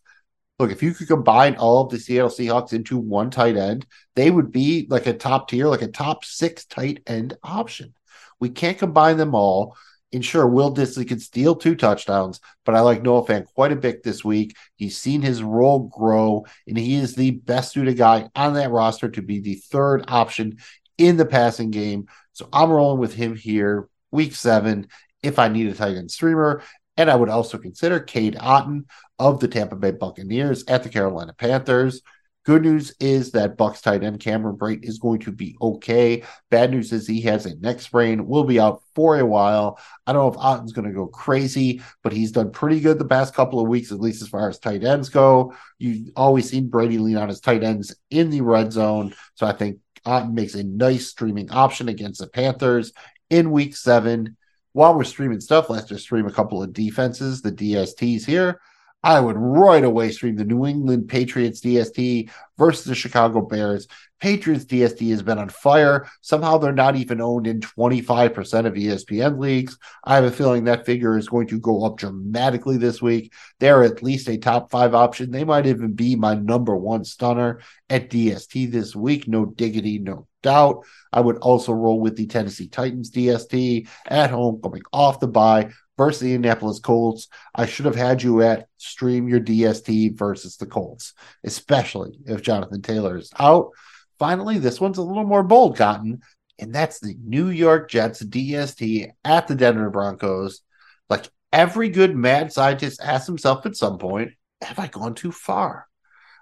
Look, 0.59 0.71
if 0.71 0.81
you 0.81 0.93
could 0.93 1.09
combine 1.09 1.55
all 1.55 1.83
of 1.83 1.89
the 1.89 1.99
Seattle 1.99 2.29
Seahawks 2.29 2.71
into 2.71 2.97
one 2.97 3.29
tight 3.29 3.57
end, 3.57 3.85
they 4.15 4.31
would 4.31 4.53
be 4.53 4.87
like 4.89 5.07
a 5.07 5.13
top 5.13 5.49
tier, 5.49 5.67
like 5.67 5.81
a 5.81 5.89
top 5.89 6.23
six 6.23 6.63
tight 6.63 7.03
end 7.05 7.37
option. 7.43 7.93
We 8.39 8.47
can't 8.47 8.77
combine 8.77 9.17
them 9.17 9.35
all. 9.35 9.75
And 10.13 10.23
sure, 10.23 10.47
Will 10.47 10.73
Dissly 10.73 11.05
could 11.05 11.21
steal 11.21 11.53
two 11.53 11.75
touchdowns, 11.75 12.39
but 12.63 12.73
I 12.73 12.79
like 12.79 13.03
Noah 13.03 13.25
Fant 13.25 13.45
quite 13.47 13.73
a 13.73 13.75
bit 13.75 14.03
this 14.03 14.23
week. 14.23 14.55
He's 14.77 14.97
seen 14.97 15.21
his 15.21 15.43
role 15.43 15.79
grow, 15.79 16.45
and 16.65 16.77
he 16.77 16.95
is 16.95 17.13
the 17.13 17.31
best 17.31 17.73
suited 17.73 17.97
guy 17.97 18.29
on 18.33 18.53
that 18.53 18.71
roster 18.71 19.09
to 19.09 19.21
be 19.21 19.41
the 19.41 19.55
third 19.55 20.05
option 20.07 20.59
in 20.97 21.17
the 21.17 21.25
passing 21.25 21.71
game. 21.71 22.07
So 22.31 22.47
I'm 22.53 22.71
rolling 22.71 23.01
with 23.01 23.13
him 23.13 23.35
here, 23.35 23.89
week 24.11 24.33
seven 24.33 24.87
if 25.23 25.39
I 25.39 25.47
need 25.47 25.67
a 25.67 25.73
tight 25.73 25.97
end 25.97 26.11
streamer. 26.11 26.61
And 26.97 27.11
I 27.11 27.15
would 27.15 27.29
also 27.29 27.57
consider 27.57 27.99
Cade 27.99 28.35
Otton 28.35 28.85
of 29.19 29.39
the 29.39 29.47
Tampa 29.47 29.75
Bay 29.75 29.91
Buccaneers 29.91 30.63
at 30.67 30.83
the 30.83 30.89
Carolina 30.89 31.33
Panthers. 31.33 32.01
Good 32.47 32.61
news 32.61 32.95
is 33.01 33.31
that 33.31 33.57
Bucks 33.57 33.81
tight 33.81 34.05
end 34.05 34.21
Cameron 34.21 34.55
Brate 34.55 34.85
is 34.85 34.99
going 34.99 35.19
to 35.19 35.33
be 35.33 35.57
okay. 35.61 36.23
Bad 36.49 36.71
news 36.71 36.93
is 36.93 37.05
he 37.05 37.19
has 37.23 37.45
a 37.45 37.57
neck 37.57 37.81
sprain, 37.81 38.25
will 38.25 38.45
be 38.45 38.57
out 38.57 38.83
for 38.95 39.19
a 39.19 39.25
while. 39.25 39.77
I 40.07 40.13
don't 40.13 40.21
know 40.23 40.29
if 40.29 40.39
Otton's 40.39 40.71
going 40.71 40.87
to 40.87 40.93
go 40.93 41.07
crazy, 41.07 41.81
but 42.03 42.13
he's 42.13 42.31
done 42.31 42.51
pretty 42.51 42.79
good 42.79 42.99
the 42.99 43.05
past 43.05 43.35
couple 43.35 43.59
of 43.59 43.67
weeks, 43.67 43.91
at 43.91 43.99
least 43.99 44.21
as 44.21 44.29
far 44.29 44.47
as 44.47 44.59
tight 44.59 44.85
ends 44.85 45.09
go. 45.09 45.53
You've 45.77 46.11
always 46.15 46.49
seen 46.49 46.69
Brady 46.69 46.99
lean 46.99 47.17
on 47.17 47.27
his 47.27 47.41
tight 47.41 47.65
ends 47.65 47.93
in 48.09 48.29
the 48.29 48.39
red 48.39 48.71
zone. 48.71 49.13
So 49.35 49.45
I 49.45 49.51
think 49.51 49.79
Otton 50.05 50.31
makes 50.31 50.55
a 50.55 50.63
nice 50.63 51.07
streaming 51.07 51.51
option 51.51 51.89
against 51.89 52.21
the 52.21 52.27
Panthers 52.27 52.93
in 53.29 53.51
week 53.51 53.75
seven 53.75 54.37
while 54.77 54.93
we're 54.93 55.03
streaming 55.03 55.41
stuff, 55.41 55.71
let's 55.71 55.87
just 55.87 56.03
stream 56.03 56.27
a 56.27 56.31
couple 56.31 56.61
of 56.61 56.71
defenses, 56.71 57.41
the 57.41 57.51
DSTs 57.51 58.23
here. 58.23 58.61
I 59.03 59.19
would 59.19 59.37
right 59.37 59.83
away 59.83 60.11
stream 60.11 60.35
the 60.35 60.43
New 60.43 60.65
England 60.65 61.07
Patriots 61.07 61.61
DST 61.61 62.29
versus 62.57 62.85
the 62.85 62.95
Chicago 62.95 63.41
Bears. 63.41 63.87
Patriots 64.19 64.65
DST 64.65 65.11
has 65.11 65.21
been 65.21 65.37
on 65.37 65.49
fire. 65.49 66.09
Somehow 66.21 66.57
they're 66.57 66.73
not 66.73 66.95
even 66.95 67.21
owned 67.21 67.45
in 67.45 67.59
25% 67.59 68.65
of 68.65 68.73
ESPN 68.73 69.39
leagues. 69.39 69.77
I 70.03 70.15
have 70.15 70.23
a 70.23 70.31
feeling 70.31 70.63
that 70.63 70.87
figure 70.87 71.15
is 71.17 71.29
going 71.29 71.47
to 71.47 71.59
go 71.59 71.85
up 71.85 71.97
dramatically 71.97 72.77
this 72.77 72.99
week. 72.99 73.31
They're 73.59 73.83
at 73.83 74.01
least 74.01 74.27
a 74.29 74.37
top 74.37 74.71
five 74.71 74.95
option. 74.95 75.29
They 75.29 75.43
might 75.43 75.67
even 75.67 75.93
be 75.93 76.15
my 76.15 76.33
number 76.33 76.75
one 76.75 77.05
stunner 77.05 77.61
at 77.89 78.09
DST 78.09 78.71
this 78.71 78.95
week. 78.95 79.27
No 79.27 79.45
diggity, 79.45 79.99
no 79.99 80.27
doubt. 80.41 80.83
I 81.13 81.21
would 81.21 81.37
also 81.37 81.71
roll 81.71 81.99
with 81.99 82.15
the 82.17 82.25
Tennessee 82.25 82.67
Titans 82.67 83.11
DST 83.11 83.87
at 84.07 84.31
home 84.31 84.59
coming 84.61 84.83
off 84.91 85.19
the 85.19 85.27
bye 85.27 85.71
versus 85.97 86.21
the 86.21 86.33
Indianapolis 86.33 86.79
Colts. 86.79 87.27
I 87.53 87.65
should 87.65 87.85
have 87.85 87.95
had 87.95 88.21
you 88.23 88.41
at 88.41 88.67
stream 88.77 89.27
your 89.27 89.39
DST 89.39 90.17
versus 90.17 90.57
the 90.57 90.65
Colts, 90.65 91.13
especially 91.43 92.19
if 92.25 92.41
Jonathan 92.41 92.81
Taylor 92.81 93.17
is 93.17 93.31
out. 93.39 93.71
Finally, 94.19 94.59
this 94.59 94.79
one's 94.79 94.97
a 94.97 95.03
little 95.03 95.25
more 95.25 95.43
bold, 95.43 95.77
Cotton, 95.77 96.21
and 96.59 96.73
that's 96.73 96.99
the 96.99 97.15
New 97.23 97.49
York 97.49 97.89
Jets 97.89 98.23
DST 98.23 99.11
at 99.23 99.47
the 99.47 99.55
Denver 99.55 99.89
Broncos. 99.89 100.61
Like 101.09 101.29
every 101.51 101.89
good 101.89 102.15
mad 102.15 102.51
scientist 102.51 103.01
asks 103.01 103.27
himself 103.27 103.65
at 103.65 103.75
some 103.75 103.97
point, 103.97 104.31
have 104.61 104.79
I 104.79 104.87
gone 104.87 105.13
too 105.13 105.31
far? 105.31 105.87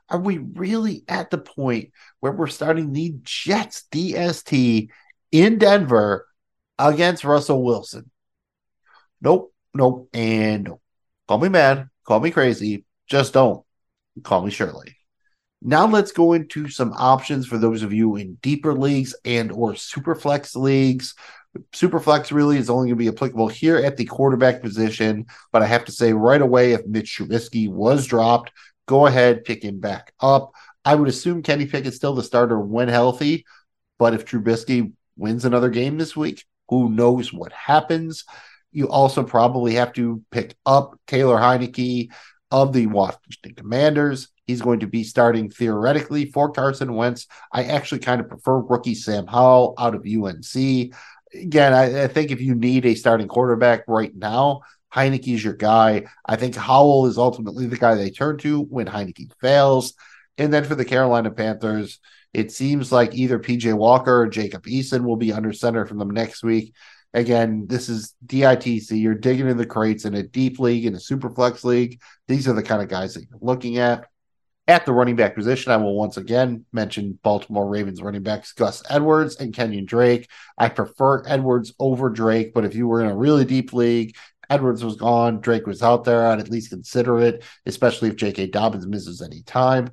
Are 0.10 0.20
we 0.20 0.38
really 0.38 1.04
at 1.08 1.32
the 1.32 1.38
point 1.38 1.92
where 2.20 2.32
we're 2.32 2.48
starting 2.48 2.94
the 2.94 3.16
Jets 3.24 3.86
DST 3.92 4.90
in 5.32 5.58
Denver 5.58 6.28
against 6.78 7.24
Russell 7.24 7.64
Wilson? 7.64 8.12
Nope, 9.22 9.54
nope, 9.74 10.10
and 10.14 10.66
nope. 10.66 10.82
Call 11.28 11.40
me 11.40 11.50
mad, 11.50 11.90
call 12.06 12.20
me 12.20 12.32
crazy, 12.32 12.86
just 13.08 13.34
don't 13.34 13.64
call 14.24 14.44
me 14.44 14.52
Shirley. 14.52 14.96
Now 15.62 15.88
let's 15.88 16.12
go 16.12 16.34
into 16.34 16.70
some 16.70 16.94
options 16.94 17.48
for 17.48 17.58
those 17.58 17.82
of 17.82 17.92
you 17.92 18.18
in 18.18 18.36
deeper 18.36 18.74
leagues 18.74 19.16
and 19.26 19.52
or 19.52 19.74
superflex 19.74 20.56
leagues. 20.56 21.16
Superflex 21.74 22.32
really 22.32 22.58
is 22.58 22.70
only 22.70 22.90
going 22.90 22.98
to 22.98 23.04
be 23.04 23.08
applicable 23.08 23.48
here 23.48 23.78
at 23.78 23.98
the 23.98 24.06
quarterback 24.06 24.62
position, 24.62 25.26
but 25.52 25.64
I 25.64 25.68
have 25.68 25.86
to 25.86 25.92
say 25.92 26.14
right 26.14 26.42
away 26.42 26.74
if 26.74 26.86
Mitch 26.86 27.18
Trubisky 27.18 27.70
was 27.70 28.06
dropped, 28.06 28.52
go 28.86 29.08
ahead 29.08 29.44
pick 29.44 29.64
him 29.64 29.80
back 29.80 30.14
up. 30.20 30.52
I 30.84 30.94
would 30.94 31.10
assume 31.10 31.42
Kenny 31.42 31.66
Pickett's 31.66 31.96
still 31.96 32.14
the 32.14 32.22
starter 32.22 32.60
when 32.60 32.88
healthy, 32.88 33.46
but 33.98 34.14
if 34.14 34.26
Trubisky 34.26 34.94
wins 35.18 35.46
another 35.46 35.70
game 35.70 35.98
this 35.98 36.16
week, 36.16 36.44
who 36.70 36.90
knows 36.90 37.34
what 37.34 37.54
happens? 37.54 38.26
You 38.76 38.90
also 38.90 39.24
probably 39.24 39.76
have 39.76 39.94
to 39.94 40.22
pick 40.32 40.54
up 40.66 41.00
Taylor 41.08 41.38
Heinicke 41.38 42.12
of 42.52 42.74
the 42.74 42.88
Washington 42.88 43.56
Commanders. 43.56 44.28
He's 44.48 44.62
going 44.62 44.82
to 44.82 44.88
be 44.88 45.06
starting 45.06 45.50
theoretically 45.50 46.26
for 46.26 46.52
Carson 46.52 46.94
Wentz. 46.94 47.26
I 47.54 47.64
actually 47.64 48.00
kind 48.00 48.20
of 48.20 48.28
prefer 48.28 48.58
rookie 48.58 48.94
Sam 48.94 49.28
Howell 49.28 49.76
out 49.80 49.96
of 49.96 50.06
UNC. 50.06 50.94
Again, 51.34 51.74
I, 51.74 52.04
I 52.04 52.08
think 52.08 52.32
if 52.32 52.42
you 52.42 52.54
need 52.54 52.86
a 52.86 52.96
starting 52.96 53.30
quarterback 53.30 53.86
right 53.88 54.14
now, 54.14 54.62
Heinicke 54.94 55.34
is 55.34 55.44
your 55.44 55.54
guy. 55.54 56.08
I 56.26 56.36
think 56.36 56.56
Howell 56.56 57.08
is 57.08 57.18
ultimately 57.18 57.68
the 57.68 57.78
guy 57.78 57.96
they 57.96 58.10
turn 58.10 58.38
to 58.40 58.62
when 58.64 58.88
Heinicke 58.88 59.32
fails. 59.40 59.94
And 60.38 60.52
then 60.52 60.66
for 60.66 60.76
the 60.76 60.84
Carolina 60.84 61.32
Panthers, 61.32 62.00
it 62.34 62.52
seems 62.52 62.92
like 62.92 63.16
either 63.16 63.40
PJ 63.40 63.74
Walker 63.74 64.24
or 64.24 64.28
Jacob 64.28 64.66
Eason 64.66 65.06
will 65.06 65.16
be 65.16 65.32
under 65.32 65.54
center 65.54 65.86
from 65.86 65.98
them 65.98 66.10
next 66.10 66.44
week. 66.44 66.74
Again, 67.16 67.66
this 67.68 67.88
is 67.88 68.14
DITC. 68.26 68.92
You're 69.02 69.16
digging 69.16 69.48
in 69.48 69.56
the 69.56 69.66
crates 69.66 70.04
in 70.04 70.16
a 70.16 70.24
deep 70.24 70.60
league, 70.60 70.86
in 70.86 70.96
a 70.96 71.00
super 71.00 71.30
flex 71.30 71.64
league. 71.64 72.02
These 72.28 72.46
are 72.50 72.54
the 72.54 72.62
kind 72.62 72.82
of 72.82 72.90
guys 72.90 73.14
that 73.14 73.22
you're 73.30 73.40
looking 73.42 73.78
at. 73.78 74.08
At 74.68 74.86
the 74.86 74.92
running 74.92 75.16
back 75.16 75.34
position, 75.34 75.72
I 75.72 75.78
will 75.78 75.96
once 75.96 76.18
again 76.18 76.66
mention 76.74 77.18
Baltimore 77.24 77.70
Ravens 77.70 78.02
running 78.02 78.24
backs 78.24 78.52
Gus 78.52 78.84
Edwards 78.90 79.38
and 79.38 79.54
Kenyon 79.54 79.86
Drake. 79.86 80.28
I 80.58 80.68
prefer 80.68 81.24
Edwards 81.26 81.74
over 81.80 82.10
Drake, 82.10 82.54
but 82.54 82.66
if 82.66 82.76
you 82.76 82.86
were 82.86 83.02
in 83.02 83.10
a 83.10 83.16
really 83.16 83.46
deep 83.46 83.72
league, 83.72 84.18
Edwards 84.50 84.84
was 84.84 84.98
gone, 84.98 85.40
Drake 85.40 85.68
was 85.68 85.82
out 85.82 86.04
there, 86.04 86.28
I'd 86.28 86.40
at 86.40 86.50
least 86.50 86.70
consider 86.70 87.20
it, 87.20 87.46
especially 87.66 88.10
if 88.10 88.18
J.K. 88.18 88.48
Dobbins 88.48 88.88
misses 88.88 89.22
any 89.22 89.42
time. 89.44 89.90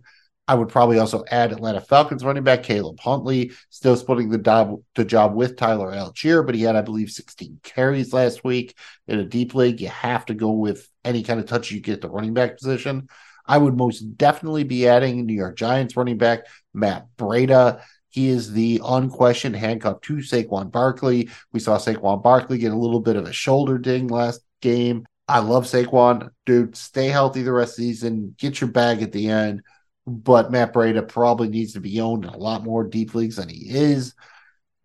I 0.53 0.55
would 0.55 0.69
probably 0.69 0.99
also 0.99 1.25
add 1.31 1.51
Atlanta 1.51 1.81
Falcons 1.81 2.23
running 2.23 2.45
back 2.45 2.63
Caleb 2.63 3.01
Huntley, 3.01 3.53
still 3.71 3.97
splitting 3.97 4.29
the 4.29 4.37
job, 4.37 4.83
the 4.95 5.03
job 5.03 5.35
with 5.35 5.57
Tyler 5.57 5.91
Allgeier, 5.93 6.45
but 6.45 6.55
he 6.55 6.61
had, 6.61 6.77
I 6.77 6.83
believe, 6.83 7.09
16 7.09 7.61
carries 7.63 8.13
last 8.13 8.45
week 8.45 8.77
in 9.09 9.19
a 9.19 9.25
deep 9.25 9.55
league. 9.55 9.81
You 9.81 9.89
have 9.89 10.27
to 10.27 10.35
go 10.35 10.51
with 10.51 10.87
any 11.07 11.23
kind 11.23 11.41
of 11.41 11.47
touch 11.47 11.71
you 11.71 11.81
get 11.81 12.03
the 12.03 12.11
running 12.11 12.35
back 12.35 12.59
position. 12.59 13.09
I 13.47 13.57
would 13.57 13.79
most 13.79 14.01
definitely 14.19 14.65
be 14.65 14.87
adding 14.87 15.25
New 15.25 15.33
York 15.33 15.57
Giants 15.57 15.97
running 15.97 16.19
back 16.19 16.41
Matt 16.75 17.07
Breida. 17.17 17.81
He 18.11 18.29
is 18.29 18.53
the 18.53 18.83
unquestioned 18.85 19.57
handcuff 19.57 20.03
to 20.03 20.17
Saquon 20.17 20.71
Barkley. 20.71 21.31
We 21.55 21.61
saw 21.61 21.79
Saquon 21.79 22.23
Barkley 22.23 22.59
get 22.59 22.73
a 22.73 22.77
little 22.77 23.01
bit 23.01 23.17
of 23.17 23.27
a 23.27 23.33
shoulder 23.33 23.79
ding 23.79 24.09
last 24.09 24.43
game. 24.61 25.07
I 25.27 25.39
love 25.39 25.65
Saquon. 25.65 26.29
Dude, 26.45 26.77
stay 26.77 27.09
healthy 27.09 27.41
the 27.41 27.53
rest 27.53 27.79
of 27.79 27.85
the 27.85 27.91
season. 27.91 28.35
Get 28.37 28.61
your 28.61 28.69
bag 28.69 29.01
at 29.01 29.13
the 29.13 29.31
end 29.31 29.63
but 30.07 30.51
Matt 30.51 30.73
Breida 30.73 31.07
probably 31.07 31.49
needs 31.49 31.75
to 31.75 31.81
be 31.81 32.01
owned 32.01 32.25
in 32.25 32.31
a 32.31 32.37
lot 32.37 32.65
more 32.65 32.85
deep 32.85 33.15
leagues 33.15 33.37
than 33.37 33.49
he 33.49 33.69
is. 33.69 34.15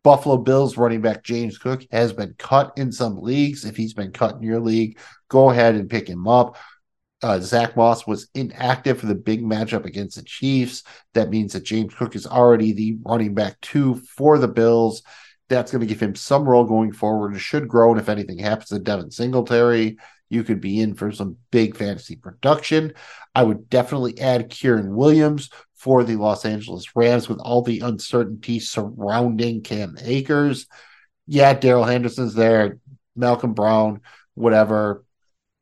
Buffalo 0.04 0.38
Bills 0.38 0.78
running 0.78 1.02
back 1.02 1.24
James 1.24 1.58
Cook 1.58 1.84
has 1.92 2.14
been 2.14 2.36
cut 2.38 2.72
in 2.78 2.92
some 2.92 3.22
leagues. 3.22 3.66
If 3.66 3.76
he's 3.76 3.94
been 3.94 4.12
cut 4.12 4.36
in 4.36 4.44
your 4.44 4.60
league, 4.60 5.00
go 5.28 5.50
ahead 5.50 5.76
and 5.76 5.90
pick 5.90 6.08
him 6.08 6.28
up. 6.28 6.58
Uh, 7.24 7.40
Zack 7.40 7.76
Moss 7.76 8.06
was 8.06 8.30
inactive 8.36 9.00
for 9.00 9.08
the 9.08 9.16
big 9.16 9.44
matchup 9.44 9.86
against 9.86 10.18
the 10.18 10.24
Chiefs. 10.24 10.84
That 11.14 11.30
means 11.30 11.54
that 11.54 11.64
James 11.64 11.94
Cook 11.96 12.16
is 12.16 12.28
already 12.28 12.74
the 12.74 13.00
running 13.04 13.34
back 13.34 13.60
two 13.62 13.96
for 13.96 14.38
the 14.38 14.48
Bills. 14.48 15.02
That's 15.50 15.72
going 15.72 15.82
to 15.82 15.88
give 15.88 16.00
him 16.00 16.16
some 16.16 16.48
role 16.48 16.66
going 16.66 16.92
forward. 16.92 17.36
It 17.36 17.40
should 17.40 17.68
grow, 17.68 17.92
and 17.92 18.00
if 18.00 18.08
anything 18.08 18.38
happens 18.38 18.70
to 18.70 18.80
Devin 18.80 19.12
Singletary, 19.12 19.98
you 20.30 20.44
could 20.44 20.62
be 20.62 20.80
in 20.80 20.94
for 20.96 21.12
some 21.12 21.38
big 21.52 21.76
fantasy 21.76 22.16
production. 22.16 22.94
I 23.34 23.44
would 23.44 23.70
definitely 23.70 24.20
add 24.20 24.50
Kyren 24.50 24.96
Williams 24.96 25.50
for 25.76 26.04
the 26.04 26.16
Los 26.16 26.46
Angeles 26.46 26.96
Rams 26.96 27.30
with 27.30 27.40
all 27.40 27.62
the 27.62 27.80
uncertainty 27.80 28.60
surrounding 28.60 29.62
Cam 29.62 29.96
Akers. 30.02 30.68
Yeah, 31.28 31.54
Darrell 31.54 31.84
Henderson's 31.84 32.34
there, 32.34 32.80
Malcolm 33.16 33.54
Brown, 33.54 34.02
whatever. 34.34 35.04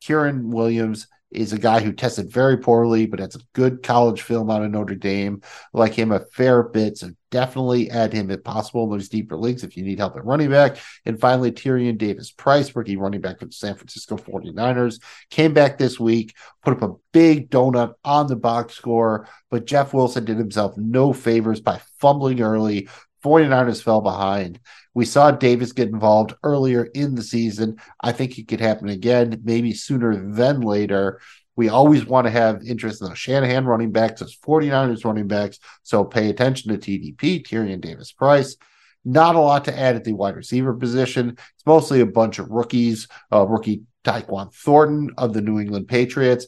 Kyren 0.03 0.45
Williams 0.45 1.07
is 1.35 1.53
a 1.53 1.59
guy 1.59 1.81
who 1.81 1.91
tested 1.93 2.31
very 2.31 2.57
poorly, 2.57 3.05
but 3.05 3.19
has 3.19 3.35
a 3.35 3.39
good 3.53 3.83
college 3.83 4.21
film 4.21 4.49
out 4.49 4.63
of 4.63 4.71
Notre 4.71 4.95
Dame. 4.95 5.41
like 5.73 5.93
him 5.93 6.11
a 6.11 6.21
fair 6.33 6.63
bit, 6.63 6.97
so 6.97 7.09
definitely 7.31 7.91
add 7.91 8.13
him 8.13 8.31
if 8.31 8.43
possible 8.43 8.85
in 8.85 8.91
those 8.91 9.09
deeper 9.09 9.35
leagues 9.35 9.63
if 9.63 9.75
you 9.75 9.83
need 9.83 9.99
help 9.99 10.15
at 10.15 10.25
running 10.25 10.49
back. 10.49 10.77
And 11.05 11.19
finally, 11.19 11.51
Tyrion 11.51 11.97
Davis 11.97 12.31
Price, 12.31 12.75
rookie 12.75 12.95
running 12.95 13.21
back 13.21 13.39
for 13.39 13.45
the 13.45 13.51
San 13.51 13.75
Francisco 13.75 14.15
49ers, 14.15 15.01
came 15.29 15.53
back 15.53 15.77
this 15.77 15.99
week, 15.99 16.33
put 16.63 16.73
up 16.73 16.81
a 16.81 16.95
big 17.11 17.49
donut 17.49 17.95
on 18.05 18.27
the 18.27 18.35
box 18.35 18.75
score, 18.75 19.27
but 19.51 19.65
Jeff 19.65 19.93
Wilson 19.93 20.25
did 20.25 20.37
himself 20.37 20.77
no 20.77 21.11
favors 21.11 21.59
by 21.59 21.81
fumbling 21.99 22.41
early. 22.41 22.87
49ers 23.25 23.81
fell 23.81 24.01
behind. 24.01 24.59
We 24.93 25.05
saw 25.05 25.31
Davis 25.31 25.71
get 25.71 25.89
involved 25.89 26.35
earlier 26.43 26.85
in 26.85 27.15
the 27.15 27.23
season. 27.23 27.77
I 27.99 28.11
think 28.11 28.37
it 28.37 28.47
could 28.47 28.61
happen 28.61 28.87
again, 28.87 29.41
maybe 29.43 29.73
sooner 29.73 30.31
than 30.31 30.61
later. 30.61 31.19
We 31.55 31.69
always 31.69 32.05
want 32.05 32.27
to 32.27 32.31
have 32.31 32.63
interest 32.63 33.01
in 33.01 33.09
the 33.09 33.15
Shanahan 33.15 33.65
running 33.65 33.91
backs 33.91 34.21
as 34.21 34.35
49ers 34.35 35.05
running 35.05 35.27
backs. 35.27 35.59
So 35.83 36.03
pay 36.03 36.29
attention 36.29 36.71
to 36.71 36.77
TDP, 36.77 37.43
Tyrion 37.43 37.81
Davis 37.81 38.11
Price. 38.11 38.57
Not 39.03 39.35
a 39.35 39.39
lot 39.39 39.65
to 39.65 39.77
add 39.77 39.95
at 39.95 40.03
the 40.03 40.13
wide 40.13 40.35
receiver 40.35 40.73
position. 40.73 41.29
It's 41.29 41.65
mostly 41.65 42.01
a 42.01 42.05
bunch 42.05 42.39
of 42.39 42.49
rookies. 42.49 43.07
Uh, 43.31 43.47
rookie 43.47 43.83
Tyquan 44.03 44.53
Thornton 44.53 45.11
of 45.17 45.33
the 45.33 45.41
New 45.41 45.59
England 45.59 45.87
Patriots 45.87 46.47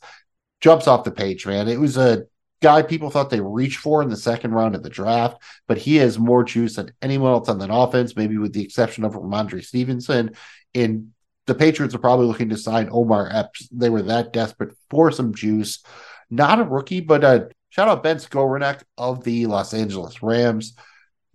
jumps 0.62 0.88
off 0.88 1.04
the 1.04 1.12
page, 1.12 1.46
man. 1.46 1.68
It 1.68 1.80
was 1.80 1.98
a 1.98 2.26
guy 2.62 2.82
people 2.82 3.10
thought 3.10 3.30
they 3.30 3.42
reached 3.42 3.80
for 3.80 4.02
in 4.02 4.10
the 4.10 4.18
second 4.18 4.52
round 4.52 4.76
of 4.76 4.84
the 4.84 4.90
draft, 4.90 5.42
but 5.68 5.78
he 5.78 5.98
has 5.98 6.18
more 6.18 6.44
juice 6.44 6.76
than 6.76 6.92
anyone 7.02 7.32
else 7.32 7.50
on 7.50 7.60
that 7.60 7.70
offense, 7.72 8.16
maybe 8.16 8.38
with 8.38 8.54
the 8.54 8.64
exception 8.64 9.04
of 9.04 9.14
Rhamondre 9.14 9.64
Stevenson. 9.64 10.32
And 10.74 11.12
the 11.46 11.56
Patriots 11.56 11.96
are 11.96 12.00
probably 12.00 12.28
looking 12.28 12.50
to 12.50 12.58
sign 12.58 12.90
Omar 12.92 13.30
Epps. 13.32 13.68
They 13.70 13.90
were 13.90 14.02
that 14.04 14.34
desperate 14.34 14.76
for 14.90 15.12
some 15.12 15.34
juice. 15.34 15.84
Not 16.30 16.60
a 16.60 16.64
rookie, 16.64 17.02
but 17.02 17.24
a 17.24 17.50
shout 17.70 17.88
out 17.88 18.04
Ben 18.04 18.18
Skowronek 18.18 18.82
of 18.98 19.24
the 19.24 19.46
Los 19.46 19.74
Angeles 19.74 20.22
Rams. 20.22 20.76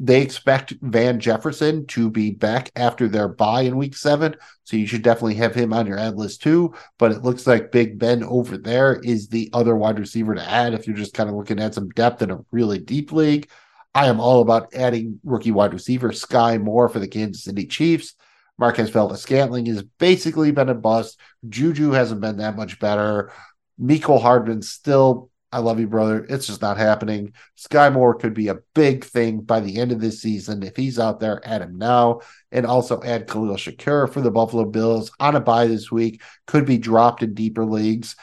They 0.01 0.21
expect 0.21 0.75
Van 0.81 1.21
Jefferson 1.21 1.87
to 1.89 2.11
be 2.11 2.33
back 2.33 2.71
after 2.75 3.09
their 3.09 3.29
bye 3.29 3.63
in 3.63 3.77
week 3.77 3.97
seven. 3.97 4.35
So 4.65 4.77
you 4.77 4.87
should 4.87 5.03
definitely 5.03 5.35
have 5.37 5.55
him 5.55 5.73
on 5.73 5.87
your 5.87 5.99
ad 5.99 6.17
list 6.17 6.43
too. 6.43 6.75
But 6.99 7.13
it 7.13 7.23
looks 7.23 7.47
like 7.47 7.73
Big 7.73 7.99
Ben 7.99 8.25
over 8.25 8.59
there 8.59 9.01
is 9.05 9.29
the 9.29 9.51
other 9.53 9.77
wide 9.77 9.99
receiver 9.99 10.35
to 10.35 10.49
add 10.49 10.75
if 10.75 10.87
you're 10.87 10.97
just 10.97 11.15
kind 11.15 11.29
of 11.29 11.37
looking 11.37 11.61
at 11.61 11.75
some 11.75 11.89
depth 11.91 12.23
in 12.23 12.31
a 12.31 12.41
really 12.51 12.79
deep 12.79 13.13
league. 13.13 13.49
I 13.95 14.07
am 14.07 14.21
all 14.21 14.41
about 14.41 14.75
adding 14.75 15.21
rookie 15.23 15.51
wide 15.51 15.75
receiver 15.75 16.11
Skyy 16.11 16.61
Moore 16.61 16.89
for 16.89 16.99
the 16.99 17.09
Kansas 17.09 17.45
City 17.45 17.67
Chiefs. 17.67 18.15
Marquez 18.59 18.91
Valdes 18.91 19.21
Scantling 19.21 19.67
has 19.67 19.83
basically 19.83 20.51
been 20.51 20.69
a 20.69 20.75
bust. 20.75 21.19
Juju 21.49 21.91
hasn't 21.91 22.21
been 22.21 22.39
that 22.39 22.57
much 22.57 22.79
better. 22.79 23.33
Mecole 23.81 24.23
Hardman 24.23 24.63
still, 24.63 25.31
I 25.53 25.59
love 25.59 25.79
you, 25.79 25.87
brother. 25.87 26.25
It's 26.31 26.47
just 26.47 26.63
not 26.63 26.79
happening. 26.79 27.35
Skyy 27.59 27.93
Moore 27.93 28.15
could 28.15 28.33
be 28.33 28.49
a 28.49 28.61
big 28.75 29.05
thing 29.05 29.41
by 29.41 29.61
the 29.61 29.79
end 29.79 29.93
of 29.93 30.01
this 30.01 30.23
season. 30.23 30.63
If 30.63 30.77
he's 30.77 30.99
out 30.99 31.21
there, 31.21 31.47
add 31.47 31.61
him 31.61 31.77
now. 31.77 32.21
And 32.51 32.65
also 32.65 33.03
add 33.03 33.29
Khalil 33.29 33.57
Shakir 33.57 34.11
for 34.11 34.23
the 34.23 34.31
Buffalo 34.31 34.65
Bills 34.65 35.13
on 35.21 35.37
a 35.37 35.41
bye 35.41 35.67
this 35.67 35.93
week. 35.93 36.23
Could 36.47 36.65
be 36.65 36.79
dropped 36.79 37.23
in 37.23 37.35
deeper 37.35 37.67
leagues. 37.67 38.17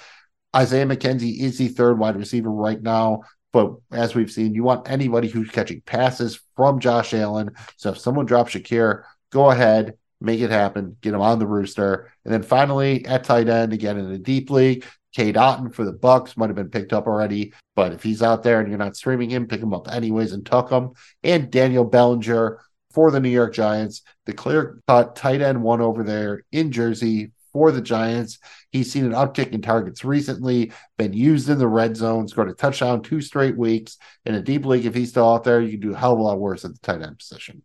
Isaiah 0.56 0.88
McKenzie 0.88 1.40
is 1.40 1.60
the 1.60 1.68
third 1.68 2.00
wide 2.00 2.18
receiver 2.18 2.50
right 2.50 2.82
now. 2.82 3.22
But 3.54 3.76
as 3.92 4.16
we've 4.16 4.32
seen, 4.32 4.56
you 4.56 4.64
want 4.64 4.90
anybody 4.90 5.28
who's 5.28 5.50
catching 5.50 5.82
passes 5.82 6.40
from 6.56 6.80
Josh 6.80 7.14
Allen. 7.14 7.52
So 7.78 7.92
if 7.92 8.00
someone 8.00 8.26
drops 8.26 8.54
Shakir, 8.54 9.04
go 9.32 9.52
ahead, 9.52 9.98
make 10.22 10.40
it 10.42 10.52
happen, 10.52 10.98
get 11.02 11.14
him 11.14 11.22
on 11.22 11.40
the 11.40 11.48
rooster. 11.48 12.12
And 12.26 12.34
then 12.34 12.44
finally 12.44 13.06
at 13.06 13.24
tight 13.24 13.50
end, 13.50 13.74
again 13.74 13.98
in 13.98 14.12
a 14.12 14.18
deep 14.18 14.50
league, 14.50 14.86
Cade 15.16 15.36
Otton 15.36 15.74
for 15.74 15.86
the 15.86 15.92
Bucks 15.92 16.38
might 16.38 16.50
have 16.50 16.56
been 16.56 16.70
picked 16.70 16.94
up 16.94 17.08
already, 17.08 17.54
but 17.76 17.94
if 17.94 18.04
he's 18.04 18.22
out 18.22 18.44
there 18.44 18.60
and 18.60 18.70
you're 18.70 18.78
not 18.78 18.96
streaming 18.96 19.30
him, 19.30 19.48
pick 19.48 19.62
him 19.62 19.74
up 19.74 19.92
anyways 19.92 20.34
and 20.34 20.46
tuck 20.46 20.70
him. 20.70 20.92
And 21.24 21.52
Daniel 21.52 21.86
Bellinger 21.86 22.60
for 22.92 23.12
the 23.12 23.20
New 23.20 23.30
York 23.30 23.54
Giants, 23.54 24.04
the 24.26 24.34
clear 24.34 24.82
cut 24.88 25.16
tight 25.16 25.42
end 25.42 25.62
one 25.62 25.82
over 25.82 26.04
there 26.04 26.44
in 26.52 26.72
Jersey 26.72 27.32
for 27.54 27.72
the 27.72 27.82
Giants. 27.82 28.40
He's 28.72 28.92
seen 28.92 29.06
an 29.06 29.12
uptick 29.12 29.52
in 29.52 29.62
targets 29.62 30.06
recently, 30.06 30.72
been 30.98 31.14
used 31.14 31.50
in 31.50 31.58
the 31.58 31.68
red 31.68 31.98
zone, 31.98 32.28
scored 32.28 32.50
a 32.50 32.54
touchdown 32.54 33.02
two 33.02 33.22
straight 33.22 33.58
weeks. 33.58 33.98
In 34.26 34.36
a 34.36 34.42
deep 34.42 34.66
league, 34.66 34.86
if 34.86 34.94
he's 34.94 35.10
still 35.10 35.30
out 35.30 35.44
there, 35.44 35.62
you 35.62 35.72
can 35.72 35.80
do 35.80 35.94
a 35.94 35.98
hell 35.98 36.14
of 36.14 36.20
a 36.20 36.24
lot 36.24 36.40
worse 36.40 36.66
at 36.66 36.74
the 36.74 36.80
tight 36.80 37.02
end 37.02 37.18
position. 37.18 37.64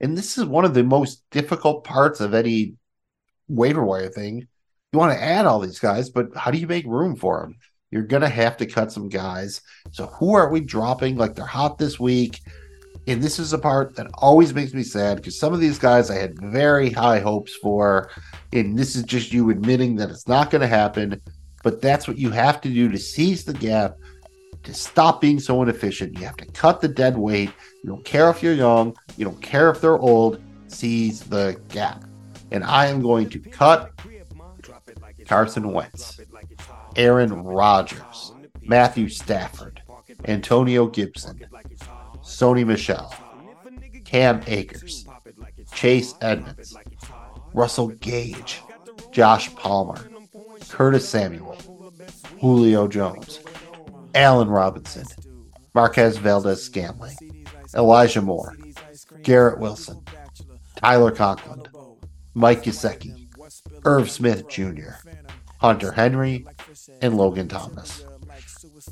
And 0.00 0.16
this 0.16 0.38
is 0.38 0.44
one 0.46 0.64
of 0.64 0.72
the 0.72 0.82
most 0.82 1.22
difficult 1.30 1.84
parts 1.84 2.20
of 2.20 2.32
any 2.32 2.74
waiver 3.48 3.84
wire 3.84 4.08
thing 4.08 4.48
you 4.92 4.98
want 4.98 5.12
to 5.16 5.22
add 5.22 5.46
all 5.46 5.60
these 5.60 5.78
guys, 5.78 6.10
but 6.10 6.34
how 6.36 6.50
do 6.50 6.58
you 6.58 6.66
make 6.66 6.84
room 6.84 7.14
for 7.14 7.40
them? 7.40 7.56
You're 7.90 8.02
going 8.02 8.22
to 8.22 8.28
have 8.28 8.56
to 8.56 8.66
cut 8.66 8.90
some 8.90 9.08
guys. 9.08 9.60
So 9.92 10.06
who 10.06 10.34
are 10.34 10.50
we 10.50 10.60
dropping 10.60 11.16
like 11.16 11.34
they're 11.34 11.46
hot 11.46 11.78
this 11.78 12.00
week? 12.00 12.40
And 13.06 13.22
this 13.22 13.38
is 13.38 13.52
a 13.52 13.58
part 13.58 13.94
that 13.96 14.08
always 14.14 14.52
makes 14.52 14.74
me 14.74 14.82
sad 14.82 15.16
because 15.16 15.38
some 15.38 15.52
of 15.52 15.60
these 15.60 15.78
guys 15.78 16.10
I 16.10 16.16
had 16.16 16.38
very 16.40 16.90
high 16.90 17.20
hopes 17.20 17.54
for. 17.56 18.10
And 18.52 18.76
this 18.76 18.96
is 18.96 19.04
just 19.04 19.32
you 19.32 19.50
admitting 19.50 19.96
that 19.96 20.10
it's 20.10 20.28
not 20.28 20.50
going 20.50 20.60
to 20.60 20.68
happen. 20.68 21.20
But 21.62 21.80
that's 21.80 22.08
what 22.08 22.18
you 22.18 22.30
have 22.30 22.60
to 22.62 22.68
do 22.68 22.88
to 22.88 22.98
seize 22.98 23.44
the 23.44 23.52
gap, 23.52 23.96
to 24.64 24.74
stop 24.74 25.20
being 25.20 25.38
so 25.38 25.62
inefficient. 25.62 26.18
You 26.18 26.24
have 26.24 26.36
to 26.38 26.46
cut 26.46 26.80
the 26.80 26.88
dead 26.88 27.16
weight. 27.16 27.50
You 27.82 27.90
don't 27.90 28.04
care 28.04 28.28
if 28.30 28.42
you're 28.42 28.54
young, 28.54 28.96
you 29.16 29.24
don't 29.24 29.40
care 29.40 29.70
if 29.70 29.80
they're 29.80 29.98
old. 29.98 30.40
Seize 30.66 31.20
the 31.20 31.60
gap. 31.68 32.04
And 32.50 32.64
I 32.64 32.86
am 32.86 33.00
going 33.00 33.28
to 33.30 33.38
cut 33.38 33.92
Carson 35.30 35.72
Wentz, 35.72 36.18
Aaron 36.96 37.44
Rodgers, 37.44 38.32
Matthew 38.62 39.08
Stafford, 39.08 39.80
Antonio 40.24 40.88
Gibson, 40.88 41.46
Sony 42.16 42.66
Michel, 42.66 43.14
Cam 44.04 44.42
Akers, 44.48 45.06
Chase 45.72 46.16
Edmonds, 46.20 46.76
Russell 47.54 47.90
Gage, 48.00 48.60
Josh 49.12 49.54
Palmer, 49.54 50.00
Curtis 50.68 51.08
Samuel, 51.08 51.56
Julio 52.40 52.88
Jones, 52.88 53.38
Allen 54.16 54.48
Robinson, 54.48 55.04
Marquez 55.74 56.16
Valdes 56.16 56.60
Scantling, 56.60 57.46
Elijah 57.76 58.20
Moore, 58.20 58.56
Garrett 59.22 59.60
Wilson, 59.60 60.02
Tyler 60.74 61.12
Conklin, 61.12 61.62
Mike 62.34 62.64
Gesicki, 62.64 63.28
Irv 63.84 64.10
Smith 64.10 64.48
Jr., 64.48 64.94
Hunter 65.60 65.92
Henry, 65.92 66.46
and 67.02 67.16
Logan 67.16 67.48
Thomas. 67.48 68.02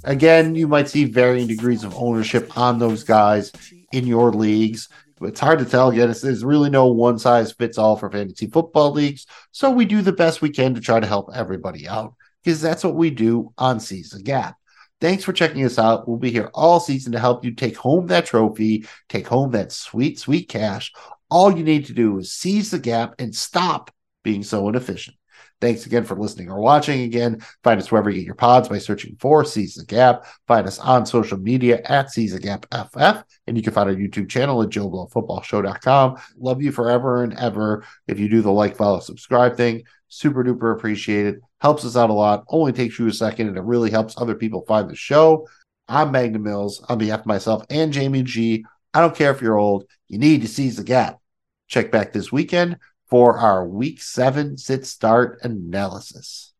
Again, 0.04 0.54
you 0.54 0.68
might 0.68 0.88
see 0.88 1.04
varying 1.06 1.46
degrees 1.46 1.82
of 1.82 1.96
ownership 1.96 2.56
on 2.58 2.78
those 2.78 3.04
guys 3.04 3.52
in 3.92 4.06
your 4.06 4.32
leagues. 4.32 4.88
It's 5.22 5.40
hard 5.40 5.60
to 5.60 5.64
tell. 5.64 5.88
Again, 5.88 6.14
there's 6.22 6.44
really 6.44 6.68
no 6.68 6.86
one 6.86 7.18
size 7.18 7.52
fits 7.52 7.78
all 7.78 7.96
for 7.96 8.10
fantasy 8.10 8.46
football 8.48 8.92
leagues. 8.92 9.26
So 9.50 9.70
we 9.70 9.86
do 9.86 10.02
the 10.02 10.12
best 10.12 10.42
we 10.42 10.50
can 10.50 10.74
to 10.74 10.80
try 10.80 11.00
to 11.00 11.06
help 11.06 11.30
everybody 11.34 11.88
out 11.88 12.14
because 12.44 12.60
that's 12.60 12.84
what 12.84 12.94
we 12.94 13.10
do 13.10 13.52
on 13.56 13.78
the 13.78 14.22
Gap. 14.22 14.56
Thanks 15.00 15.24
for 15.24 15.32
checking 15.32 15.64
us 15.64 15.78
out. 15.78 16.06
We'll 16.06 16.18
be 16.18 16.30
here 16.30 16.50
all 16.52 16.80
season 16.80 17.12
to 17.12 17.20
help 17.20 17.44
you 17.44 17.52
take 17.52 17.76
home 17.76 18.08
that 18.08 18.26
trophy, 18.26 18.86
take 19.08 19.26
home 19.26 19.52
that 19.52 19.72
sweet, 19.72 20.18
sweet 20.18 20.48
cash. 20.48 20.92
All 21.30 21.56
you 21.56 21.64
need 21.64 21.86
to 21.86 21.94
do 21.94 22.18
is 22.18 22.32
seize 22.32 22.70
the 22.70 22.78
gap 22.78 23.14
and 23.18 23.34
stop 23.34 23.90
being 24.22 24.42
so 24.42 24.68
inefficient. 24.68 25.17
Thanks 25.60 25.86
again 25.86 26.04
for 26.04 26.14
listening 26.14 26.50
or 26.50 26.60
watching 26.60 27.02
again. 27.02 27.42
Find 27.64 27.80
us 27.80 27.90
wherever 27.90 28.10
you 28.10 28.18
get 28.18 28.26
your 28.26 28.36
pods 28.36 28.68
by 28.68 28.78
searching 28.78 29.16
for 29.18 29.44
Seize 29.44 29.74
the 29.74 29.84
Gap. 29.84 30.24
Find 30.46 30.66
us 30.66 30.78
on 30.78 31.04
social 31.04 31.36
media 31.36 31.80
at 31.84 32.10
Seize 32.10 32.32
the 32.32 32.38
Gap 32.38 32.66
FF. 32.72 33.24
And 33.46 33.56
you 33.56 33.62
can 33.62 33.72
find 33.72 33.88
our 33.88 33.96
YouTube 33.96 34.28
channel 34.28 34.62
at 34.62 34.68
JoeBlowFootballShow.com. 34.68 36.16
Love 36.38 36.62
you 36.62 36.70
forever 36.70 37.24
and 37.24 37.34
ever. 37.34 37.84
If 38.06 38.20
you 38.20 38.28
do 38.28 38.40
the 38.40 38.52
like, 38.52 38.76
follow, 38.76 39.00
subscribe 39.00 39.56
thing, 39.56 39.82
super 40.08 40.44
duper 40.44 40.76
appreciated. 40.76 41.40
Helps 41.60 41.84
us 41.84 41.96
out 41.96 42.10
a 42.10 42.14
lot. 42.14 42.44
Only 42.48 42.72
takes 42.72 42.98
you 42.98 43.08
a 43.08 43.12
second 43.12 43.48
and 43.48 43.56
it 43.56 43.64
really 43.64 43.90
helps 43.90 44.16
other 44.16 44.36
people 44.36 44.64
find 44.68 44.88
the 44.88 44.94
show. 44.94 45.48
I'm 45.88 46.12
Magnum 46.12 46.44
Mills 46.44 46.84
on 46.88 46.98
behalf 46.98 47.20
of 47.20 47.26
myself 47.26 47.64
and 47.68 47.92
Jamie 47.92 48.22
G. 48.22 48.64
I 48.94 49.00
don't 49.00 49.16
care 49.16 49.32
if 49.32 49.42
you're 49.42 49.58
old, 49.58 49.84
you 50.06 50.18
need 50.18 50.42
to 50.42 50.48
seize 50.48 50.76
the 50.76 50.84
gap. 50.84 51.18
Check 51.66 51.90
back 51.90 52.12
this 52.12 52.30
weekend 52.30 52.78
for 53.08 53.38
our 53.38 53.66
week 53.66 54.02
seven 54.02 54.56
sit 54.56 54.86
start 54.86 55.38
analysis. 55.42 56.52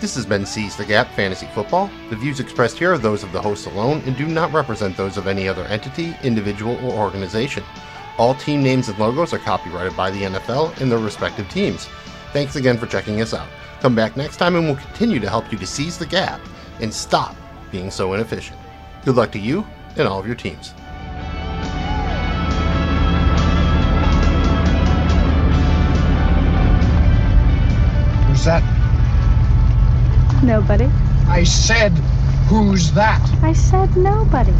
This 0.00 0.16
has 0.16 0.26
been 0.26 0.44
Seize 0.44 0.76
the 0.76 0.84
Gap 0.84 1.08
Fantasy 1.14 1.46
Football. 1.54 1.90
The 2.10 2.16
views 2.16 2.40
expressed 2.40 2.78
here 2.78 2.92
are 2.92 2.98
those 2.98 3.22
of 3.22 3.32
the 3.32 3.40
hosts 3.40 3.66
alone 3.66 4.02
and 4.06 4.16
do 4.16 4.26
not 4.26 4.52
represent 4.52 4.96
those 4.96 5.16
of 5.16 5.26
any 5.26 5.48
other 5.48 5.64
entity, 5.64 6.14
individual, 6.22 6.76
or 6.84 6.92
organization. 6.98 7.62
All 8.18 8.34
team 8.34 8.62
names 8.62 8.88
and 8.88 8.98
logos 8.98 9.32
are 9.32 9.38
copyrighted 9.38 9.96
by 9.96 10.10
the 10.10 10.22
NFL 10.22 10.80
and 10.80 10.90
their 10.90 10.98
respective 10.98 11.48
teams. 11.48 11.88
Thanks 12.32 12.56
again 12.56 12.76
for 12.76 12.86
checking 12.86 13.20
us 13.22 13.34
out. 13.34 13.48
Come 13.80 13.94
back 13.94 14.16
next 14.16 14.36
time 14.36 14.56
and 14.56 14.66
we'll 14.66 14.76
continue 14.76 15.20
to 15.20 15.28
help 15.28 15.50
you 15.52 15.58
to 15.58 15.66
seize 15.66 15.98
the 15.98 16.06
gap 16.06 16.40
and 16.80 16.92
stop 16.92 17.36
being 17.70 17.90
so 17.90 18.14
inefficient. 18.14 18.58
Good 19.04 19.16
luck 19.16 19.32
to 19.32 19.38
you 19.38 19.66
and 19.96 20.08
all 20.08 20.18
of 20.18 20.26
your 20.26 20.36
teams. 20.36 20.74
Who's 28.44 28.60
that? 28.60 30.42
Nobody. 30.44 30.84
I 31.28 31.44
said, 31.44 31.92
who's 32.50 32.92
that? 32.92 33.26
I 33.42 33.54
said 33.54 33.96
nobody. 33.96 34.52